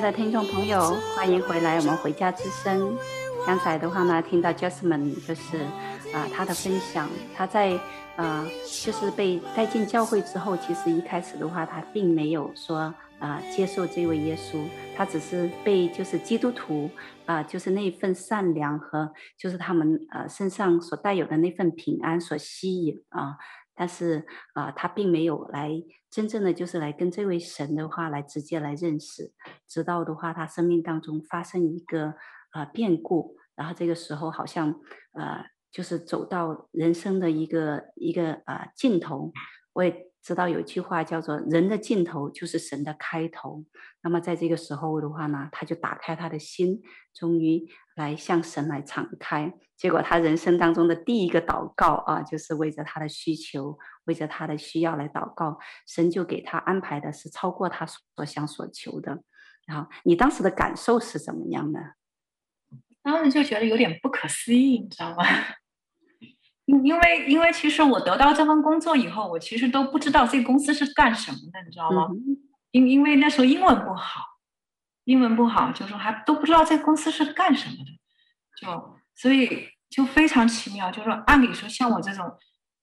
[0.00, 2.96] 的听众朋友，欢迎回来，我们回家之声。
[3.46, 5.58] 刚才的话呢，听到 Jasmine 就是
[6.14, 7.78] 啊，他的分享，他在
[8.16, 8.46] 啊，
[8.82, 14.64] 就是被带进教会之后，其实一开始的话，他并没有说啊接受这位耶稣，
[14.96, 16.88] 他只是被就是基督徒
[17.26, 23.36] 啊，就是那份善良和就是他们呃身上所带有的那份平安所吸引啊。
[23.80, 25.70] 但是啊，他并没有来
[26.10, 29.32] 真正的就是来跟这位神的话来直接来认识，
[29.66, 32.12] 直到的话他生命当中发生一个
[32.50, 34.68] 啊变故，然后这个时候好像
[35.14, 39.32] 呃就是走到人生的一个一个啊尽头。
[39.72, 43.64] 我也知道有一句话叫做“人的尽头就是神的开头”。
[44.04, 46.82] 那么在这个时候的话呢，他就打开他的心，
[47.14, 47.66] 终于
[48.00, 49.52] 来向神来敞开。
[49.76, 59.22] 结果他人生当中的第一个祷告啊，就是为着他的需求，为着他的需要来祷告，神就给他安排的是超过他所想所求的。
[59.66, 61.80] 然后你当时的感受是怎么样呢？
[63.02, 65.24] 当时就觉得有点不可思议，你知道吗？
[66.66, 72.08] 因因为因为其实我得到这份工作以后，我其实都不知道这个公司是干什么的，你知道吗？
[72.70, 74.20] 因、嗯、因为那时候英文不好，
[75.10, 77.90] 英文不好，就说还都不知道这公司是干什么的，
[78.60, 79.00] 就。
[79.16, 82.24] 所以就非常奇妙，就说，按理说像我这种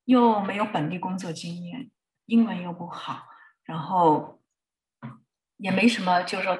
[0.05, 1.89] 又没有本地工作经验，
[2.27, 3.23] 英文又不好，
[3.63, 4.39] 然后
[5.55, 6.55] 也没什么，就是说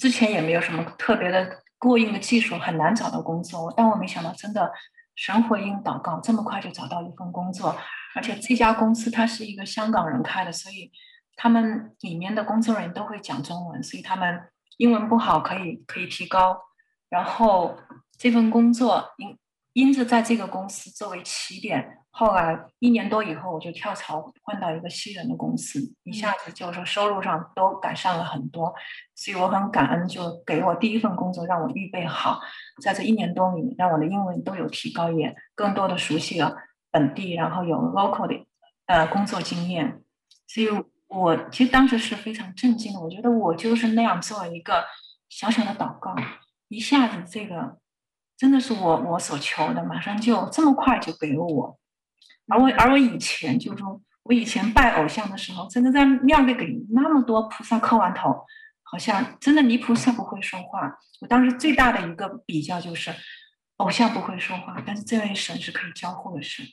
[0.00, 3.74] 之前也没有什么特别的过硬的技术，很难找到工作。
[3.76, 4.72] 但我没想到，真的
[5.14, 7.76] 神回应祷告，这么快就找到一份工作，
[8.14, 10.90] 而且这家公司它是一个香港人开的，所以
[11.36, 14.40] 他们里面的工作人员都会讲中文，所以他们
[14.78, 16.58] 英文不好可以可以提高。
[17.10, 17.76] 然后
[18.18, 19.38] 这份工作因
[19.74, 28.74] 因着在这个公司作为起点，后来一年多以后我就跳槽换到一个西人的公司，一下子就是说收入上都改善了很多，
[29.14, 32.40] 所以我很感恩，就给我第一份工作让我预备好，
[32.82, 36.56] 在这一年多里面让我的英文都有提高，也更多的熟悉了
[36.90, 38.44] 本地，然后有 local 的
[38.86, 40.02] 呃工作经验，
[40.48, 40.66] 所以
[41.08, 44.84] 我其实当时是非常震惊的，我觉得我就是那样做一个
[45.28, 46.14] 小小的祷告。
[46.68, 47.78] 一下子，这个
[48.36, 51.78] 真的是我我所求的，马上就这么快就给了我。
[52.46, 58.44] 而我而我以前就说，我以前拜偶像的时候，真的在庙里给那么多菩萨磕完头，
[58.82, 60.98] 好像真的离菩萨不会说话。
[61.22, 63.10] 我当时最大的一个比较就是，
[63.76, 66.66] 偶像不会说话，但是这位神是可以交互的神。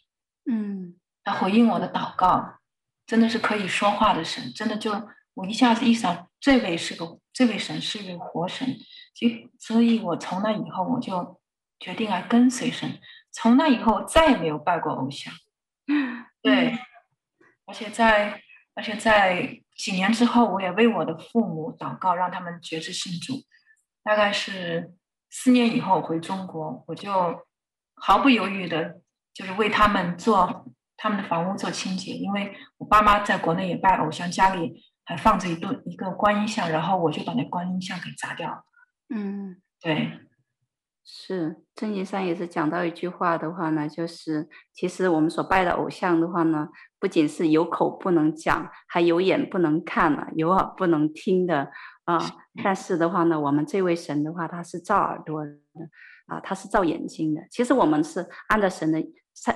[0.52, 2.58] 嗯，他回应我的祷告，
[3.06, 4.92] 真的是可以说话的神，真的就
[5.34, 8.78] 我一下子意识到，这位是个这位神是一位活神。
[9.14, 11.40] 所以，所以我从那以后，我就
[11.80, 13.00] 决定来跟随神。
[13.32, 15.34] 从那以后，再也没有拜过偶像。
[16.42, 16.78] 对，
[17.66, 18.42] 而且在，
[18.74, 23.44] 而且在几年之后，我也为我的父母祷告，让他们觉知信主。
[24.04, 24.94] 大概是
[25.30, 27.12] 四年以后回中国，我就
[27.96, 29.02] 毫不犹豫的，
[29.34, 30.66] 就是为他们做
[31.06, 38.64] 他们的房屋做清洁，因为我爸妈在国内也拜偶像，家里还放着一对一个观音像，然后我就把那观音像给砸掉了。
[39.14, 40.14] 嗯，对，
[41.04, 51.70] 是正经上也是讲到一句话的话呢，就是其实我们所拜的偶像的话呢，不仅是有口不能讲，还有眼不能看了，有耳不能听的
[52.06, 52.20] 啊。
[52.64, 55.52] 但是的话呢，我们这位神的话，他是造耳朵的
[56.26, 57.44] 啊，他是造眼睛的。
[57.52, 59.00] 其实我们是按照神的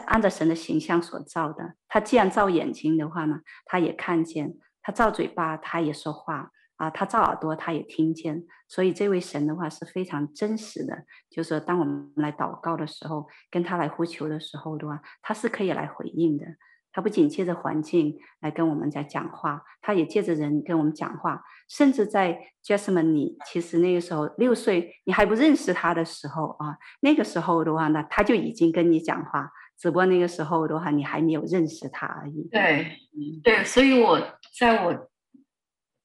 [0.06, 1.76] 按照神的形象所造的。
[1.88, 4.50] 他既然造眼睛的话呢，他也看见；
[4.82, 6.52] 他造嘴巴，他也说话。
[6.78, 11.04] 啊，他造耳朵，他也听见，所以这位神的话是非常真实的。
[11.30, 16.46] 就是说，当我们来祷告的时候，跟他来呼求的时候的话，他是可以来回应的。
[16.94, 21.44] 他不仅借着环境来跟我们在讲话，他也借着人跟我们讲话。
[21.68, 32.48] 甚至在 Jasmine，你其实那个时候六岁，你还不认识他的时候啊，那个时候的话呢，他就已经跟你讲话，只不过那个时候的话，你还没有认识他而已。
[32.52, 32.98] 对，
[33.44, 35.10] 对，所以我在我。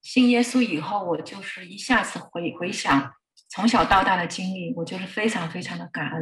[0.05, 3.11] 信耶稣以后，我就是一下子回回想
[3.49, 6.21] 从小到大的经历，我就是非常非常的感恩，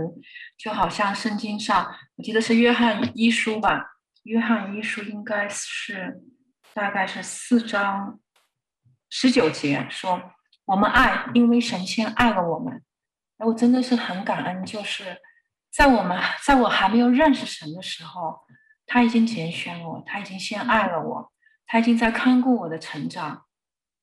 [0.56, 6.22] 就好像圣经上，我记得是约翰一书吧，约翰一书应该是
[6.72, 8.20] 大概是四章
[9.10, 10.30] 十九节说，
[10.66, 12.80] 我们爱，因为神先爱了我们。
[13.38, 15.16] 我真的是很感恩，就是
[15.72, 18.40] 在我们在我还没有认识神的时候，
[18.84, 21.32] 他已经拣选我，他已经先爱了我，
[21.66, 23.44] 他已经在看顾我的成长。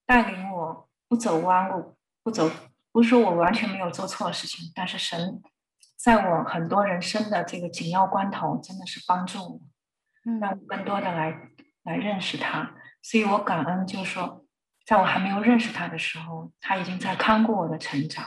[0.05, 2.49] 带领我不走弯路，不走，
[2.91, 5.39] 不是说我完全没有做错事情，但是神
[5.95, 9.61] 在我很多人生的这个紧要关头，真的是帮助我，
[10.41, 11.49] 让我更多的来
[11.83, 12.73] 来认识他。
[13.03, 14.43] 所以我感恩，就是说，
[14.87, 18.25] 在我还没有认识他的时候，他已经在看顾我的成长，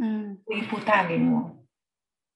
[0.00, 1.59] 嗯，一步一步带领我。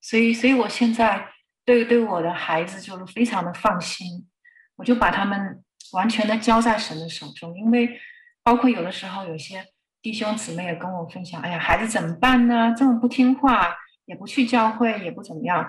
[0.07, 1.29] 所以，所以我现在
[1.65, 4.27] 对对我的孩子就是非常的放心，
[4.75, 7.99] 我就把他们完全的交在神的手中，因为。
[8.47, 9.65] 包括有的时候，有些
[10.03, 12.71] 弟兄姊妹也跟我分享：“哎呀，孩子怎么办呢？
[12.77, 13.75] 这么不听话，
[14.05, 15.67] 也不去教会，也不怎么样。”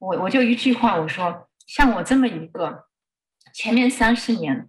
[0.00, 2.86] 我我就一句话，我说：“像我这么一个
[3.54, 4.68] 前面三十年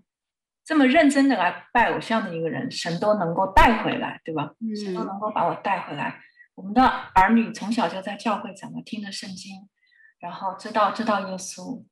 [0.64, 4.52] 这么认真的来拜偶像的一个人，神都能够带回来，对吧？
[4.80, 6.22] 神都能够把我带回来。
[6.60, 9.70] 我们的儿女从小就在教会怎么，听着圣经，
[10.20, 11.86] 然后知道知道耶稣。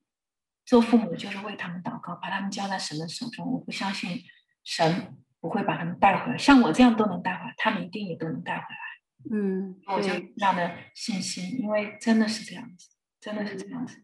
[0.66, 3.50] 做父母就是为他们祷告，把他们交在神的手中。
[3.50, 4.22] 我不相信
[4.64, 9.38] 神。”不会把他们带回来，像我这样都能带回来，他们一定也都能带回来。
[9.38, 12.90] 嗯，我就这样的信心，因为真的是这样子，
[13.22, 14.04] 真的是这样子。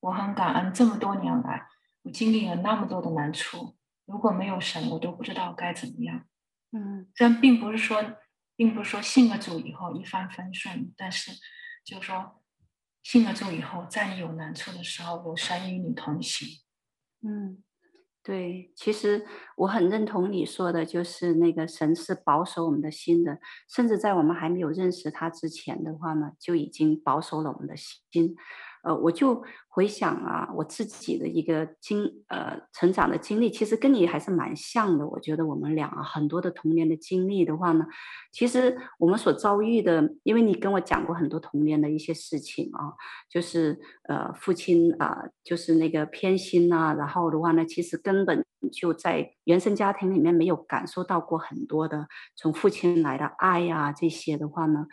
[0.00, 1.68] 我很感恩这么多年来，
[2.02, 6.24] 我经历了那么多的难处，如果没有神，我都不知道该怎么样。
[6.72, 8.02] 嗯，虽然并不是说，
[8.62, 11.32] 并不是说信了主以后一帆风顺，但是
[11.84, 12.40] 就是说
[13.02, 16.46] 信了主以后，在你有难处的时候，有神与你同行。
[17.22, 17.64] 嗯。
[18.22, 28.36] 对，其实我很认同你说的，就是那个神是保守我们的心的，甚至在我们还没有认识他之前的话呢，就已经保守了我们的心。
[28.84, 29.44] 呃，我就
[29.74, 35.06] 回想啊，我自己的一个经呃成长的经历，其实跟你还是蛮像的。
[35.06, 37.86] 我觉得我们俩，很多的童年的经历的话呢，
[38.30, 42.92] 其实我们所遭遇的，因为你跟我讲过很多童年的一些事情啊，
[43.30, 52.06] 就是呃父亲啊，就是那个偏心呐，然后的话呢，其实根本就在原生家庭里面没有感受到过很多的
[52.36, 54.84] 从父亲来的爱呀，这些的话呢，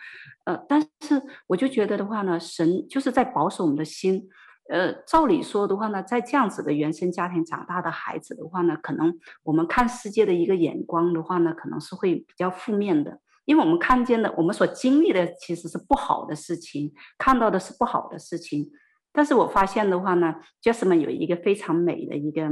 [0.45, 4.29] 呃，但是我就觉得的话呢，神就是在保守我们的心。
[4.69, 18.69] 呃，照理说的话呢，在这样子的原生家庭长大的孩子的话呢，可能我们看世界的一个眼光的话呢，可能是会比较负面的，因为我们看见的，我们所经历的其实是不好的事情，看到的是不好的事情。
[19.11, 22.47] 但是我发现的话呢，Jasmine 有一个非常美的一个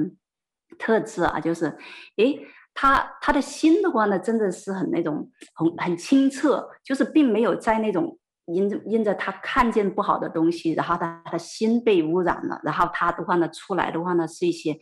[0.80, 1.78] 特质啊，就是，
[2.16, 2.40] 诶，
[2.74, 8.18] 他他的心的话呢，真的是很那种很很清澈，就是并没有在那种。
[8.48, 14.80] 因着因着他看见不好的东西，然后他的心被污染了，然后他的话呢，出来的话呢，是一些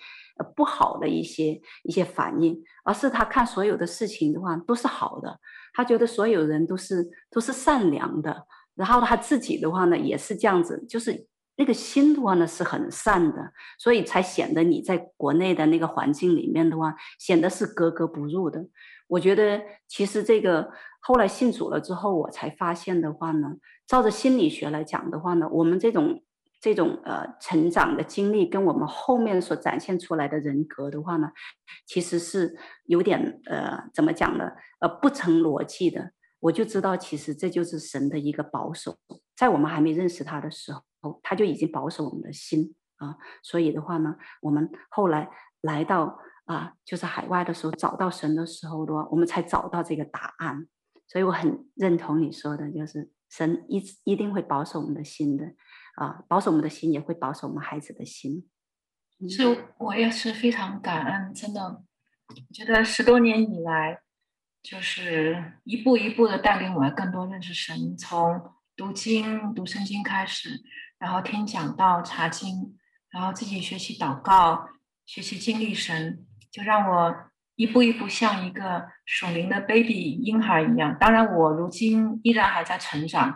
[0.55, 5.39] 不好的一些一些反应，而是他看所有的事情的话都是好的，
[5.74, 8.45] 他觉得所有人都是都是善良的，
[8.76, 11.28] 然后他自己的话呢也是这样子，就是
[11.58, 18.66] 那个心的话呢是很善的，所以才显得你在国内的那个环境里面的话显得是格格不入的。
[19.08, 20.72] 我觉得其实这个。
[21.08, 26.24] 后来信主了之后，我才发现的话呢，照着心理学来讲的话呢，我们这种
[26.60, 31.30] 这种呃成长的经历，跟我们后面所展现出来的人格的话呢，
[31.86, 34.49] 其实是有点呃怎么讲呢？
[34.80, 36.14] 呃不成逻辑的。
[36.39, 38.97] 我就知道，其实这就是神的一个保守，
[39.38, 40.82] 在我们还没认识他的时候，
[41.24, 43.18] 他就已经保守我们的心啊。
[43.43, 45.30] 所以的话呢，我们后来
[45.62, 50.68] 来到啊，就是海外的时候，找到神的时候的话，我们才找到这个答案。
[51.08, 55.45] 所以我很认同你说的，就是神一一定会保守我们的心的，
[55.95, 58.49] 啊，保守我们的心也会保守我们孩子的心。
[59.30, 64.01] 是，我也是非常感恩，真的，我觉得十多年以来，
[64.62, 70.49] 就是一步一步的带领我更多认识神，从读经、读圣经开始，
[71.00, 72.78] 然后听讲道、查经，
[73.10, 74.70] 然后自己学习祷告、
[75.06, 77.16] 学习经历神，就让我。
[77.58, 80.98] 一步一步像一个属灵的 baby 婴孩一样。
[81.00, 83.34] 当然，我如今依然还在成长，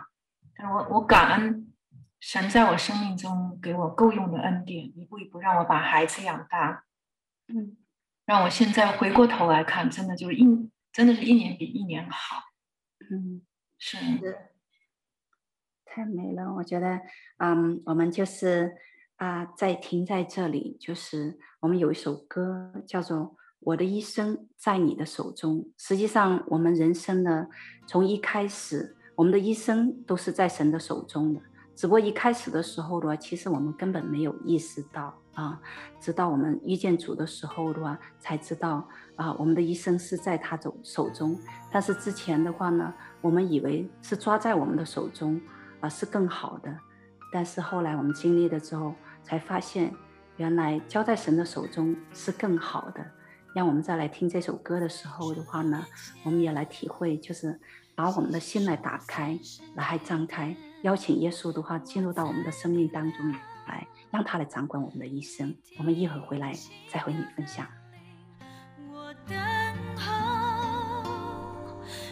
[0.54, 1.72] 但我我感恩
[2.20, 6.84] 神在我生命中给我够用的恩典，一步一步让我把孩子养大。
[7.48, 7.78] 嗯，
[8.26, 10.44] 让我现在回过头来看，真的就是一
[10.92, 12.42] 真的是一年比一年好。
[13.10, 13.40] 嗯，
[13.78, 14.49] 是的，
[15.90, 16.54] 太美了。
[16.54, 17.00] 我觉得，
[17.38, 18.72] 嗯，我们就是
[19.16, 23.36] 啊，在停在这里，就是我们有一首歌叫做。
[23.62, 25.68] 我的一生在你的手中。
[25.76, 27.46] 实际上，我们人生呢，
[27.86, 31.42] 从一开始，我们的一生都是在神的手中的。
[31.76, 35.60] 只不过一开始的时候的话，其实我们根本没有意识到啊，
[36.00, 41.38] 直到我们遇见主的时候的话，才知道啊，我们的一生是在他手手中。
[41.70, 45.38] 但是之前的话呢，我们以为是抓在我们的手中
[45.80, 46.76] 啊，是更好的。
[47.32, 49.94] 但是后来我们经历了之后，才发现
[50.36, 53.04] 原来交在神的手中是更好的。
[53.52, 55.84] 让我们再来听这首歌的时候的话呢，
[56.22, 57.60] 我们也来体会，就是
[57.96, 59.36] 把我们的心来打开，
[59.74, 63.32] 来张开，邀请耶稣的话进入到我们的生命当中
[63.66, 65.52] 来，让他来掌管我们的一生。
[65.78, 66.52] 我们一会儿回来
[66.88, 67.66] 再和你分享。
[68.92, 69.36] 我等
[69.96, 71.02] 候，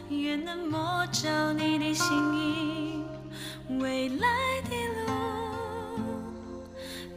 [0.08, 2.97] 愿能摸着你的心意，
[3.76, 4.26] 未来
[4.70, 5.12] 的路，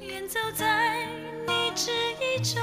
[0.01, 1.07] 远走在
[1.47, 2.61] 你旨意中。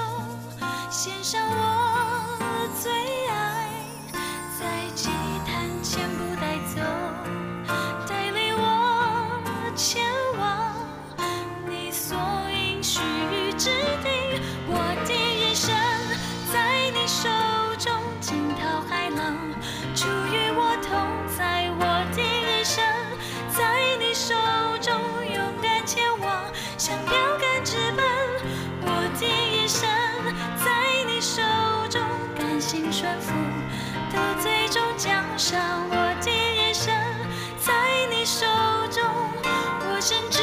[0.90, 2.92] 献上我最
[3.28, 3.70] 爱，
[4.60, 5.08] 在祭
[5.46, 6.82] 坛前不带走，
[8.06, 10.04] 带领我前
[10.36, 10.74] 往
[11.66, 12.14] 你所
[12.50, 13.00] 应许
[13.56, 13.70] 之
[14.02, 14.42] 地。
[14.66, 14.76] 我
[15.06, 15.74] 的人生
[16.52, 17.26] 在你手
[35.56, 36.94] 我的人生，
[37.58, 37.72] 在
[38.10, 38.44] 你手
[38.90, 39.02] 中，
[39.44, 40.37] 我深知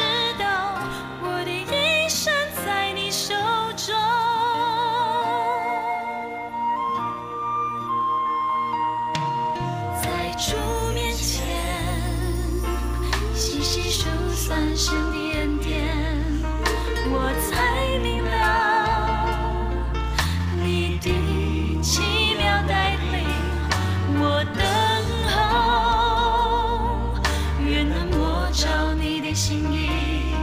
[29.70, 30.34] 你，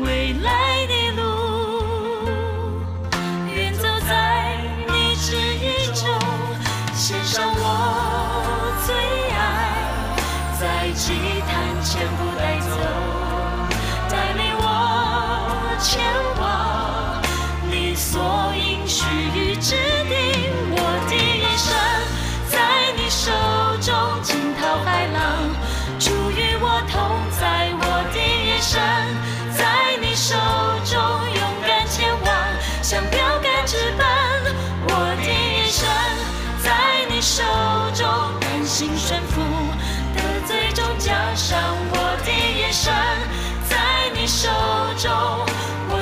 [0.00, 0.67] 未来。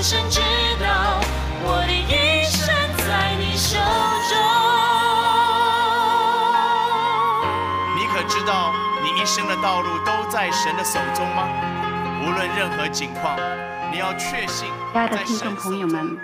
[0.09, 0.39] 深知
[0.79, 1.19] 道
[1.65, 2.63] 我的一生
[2.97, 3.75] 在你手
[4.31, 4.39] 中。
[7.97, 11.49] 你可知道你一生的道路都在神的手中吗？
[12.23, 13.37] 无论任何境况，
[13.91, 14.69] 你要确信。
[14.93, 16.17] 亲爱的听众朋友们。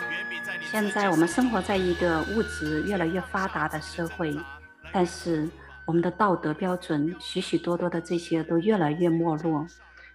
[0.71, 4.33] 现在我们生活在一个物质越来越发达的社会，
[4.93, 5.49] 但是
[5.87, 9.67] 我们的道德标准许许多多的这些都越来越没落。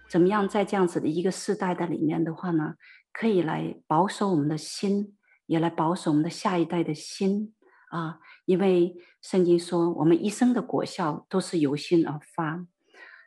[0.08, 2.72] 怎么样在这样子的一个时代的里面的话呢，
[3.18, 5.16] 可以来保守我们的心，
[5.46, 7.52] 也来保守我们的下一代的心
[7.90, 8.20] 啊？
[8.44, 12.64] 因为圣经说，我们一生的果效都是由心而发。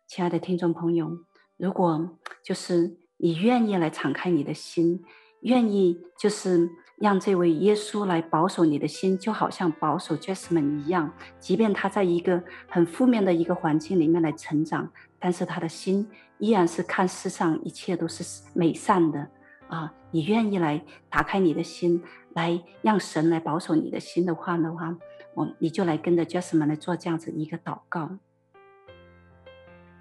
[0.08, 1.10] 亲爱的听众朋友，
[1.58, 5.04] 如果就是你愿意来敞开你的心，
[5.42, 6.70] 愿意就是。
[7.02, 11.12] 让这位耶稣来保守你的心，就好像保守 Jasmine 一样。
[11.40, 14.88] 即便他在一个很负面的一个环境里面来成长，
[15.18, 18.24] 但是他的心依然是看世上一切都是
[18.54, 19.32] 美善的
[19.72, 19.94] 啊！
[20.12, 22.04] 你愿意来打开你的心，
[22.34, 24.96] 来让神来保守你的心的话的话，
[25.34, 28.18] 我你就来跟着 Jasmine 来做这样子一个祷告。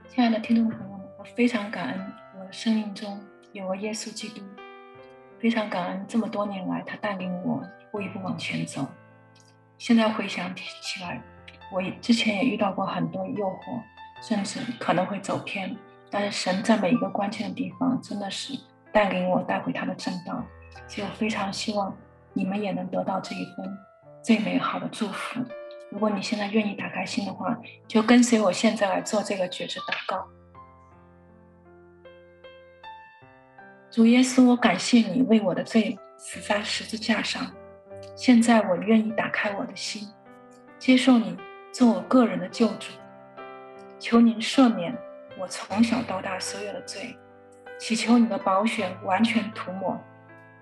[0.08, 3.20] 亲爱的听众朋友们，我非常感恩我的生命中
[3.52, 4.42] 有了耶稣基督。
[5.38, 8.84] 非常感恩，这么多年来，他带领我一步一步往前走。
[9.78, 11.22] 现在回想起来，
[11.72, 13.80] 我之前也遇到过很多诱惑，
[14.20, 15.76] 甚至可能会走偏。
[16.10, 18.52] 但是神在每一个关键的地方，真的是
[18.92, 20.44] 带领我带回他的正道。
[20.86, 21.96] 所以我非常希望
[22.32, 23.78] 你们也能得到这一份
[24.22, 25.40] 最美好的祝福。
[25.90, 30.26] 如果你现在愿意打开心的话，就跟随我现在来做这个决志祷告。
[33.90, 37.50] 主耶稣，我感谢你为我的罪死在十字架上。
[38.14, 40.06] 现在我愿意打开我的心，
[40.78, 41.36] 接受你
[41.72, 42.92] 做我个人的救主。
[43.98, 44.96] 求您赦免
[45.38, 47.16] 我从小到大所有的罪，
[47.80, 49.98] 祈求你的宝血完全涂抹，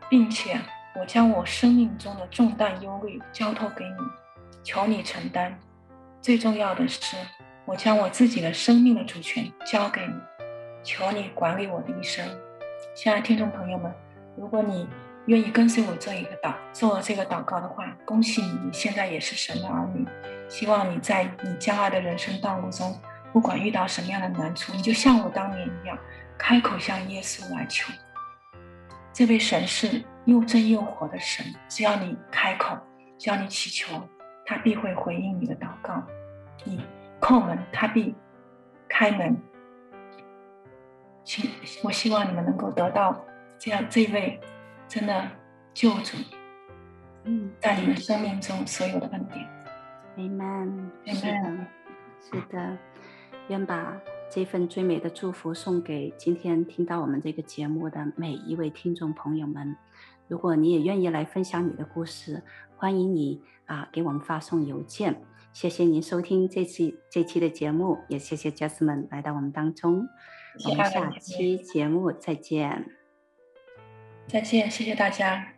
[0.09, 0.57] 并且
[0.95, 3.97] 我将我生命中的重担忧虑交托给你，
[4.63, 5.59] 求你承担。
[6.23, 7.17] 最重要的是，
[7.65, 10.15] 我将我自己的生命的主权交给你，
[10.85, 12.25] 求你管理我的一生。
[12.95, 13.93] 亲爱的听众朋友们，
[14.37, 14.89] 如果你
[15.27, 20.07] 愿意跟随我做一个祷，做这个祷告的话，恭喜你，你现在也是神的儿女。
[20.49, 22.97] 希望你在你将来的人生道路中，
[23.33, 25.99] 不管遇到什么样的难处，你就像我当年一样，
[26.39, 27.93] 开口向耶稣来求。
[29.13, 32.79] 这位神是又真又活的神，只要你开口，
[33.19, 34.09] 只要你祈求，
[34.47, 36.03] 他必会回应你的祷告。
[36.65, 36.85] 你
[37.21, 38.15] 叩门，他必
[38.89, 39.37] 开门。
[41.25, 41.51] 请，
[41.83, 43.25] 我希望你们能够得到
[43.59, 44.41] 这样这位
[44.87, 45.29] 真的
[45.75, 46.17] 救主，
[47.25, 49.47] 嗯，在你们生命中所有的恩典。
[50.17, 50.89] Amen。
[51.05, 51.67] 是的，
[52.21, 52.79] 是的，
[53.49, 53.93] 愿把
[54.31, 59.75] 这份最美的祝福送给今天听到我们这个节目的每一位听众朋友们。
[60.29, 62.43] 如果你也愿意来分享你的故事，
[62.77, 65.23] 欢迎你啊给我们发送邮件。
[65.55, 70.07] 谢谢您收听这期这期的节目，也谢谢 Jasmine 来到我们当中。
[70.67, 72.87] 我们下期节目再见。
[74.27, 75.58] 再见，谢谢大家。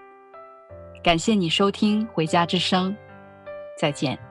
[1.03, 2.91] 感谢你收听《回家之声》，
[3.75, 4.30] 再见。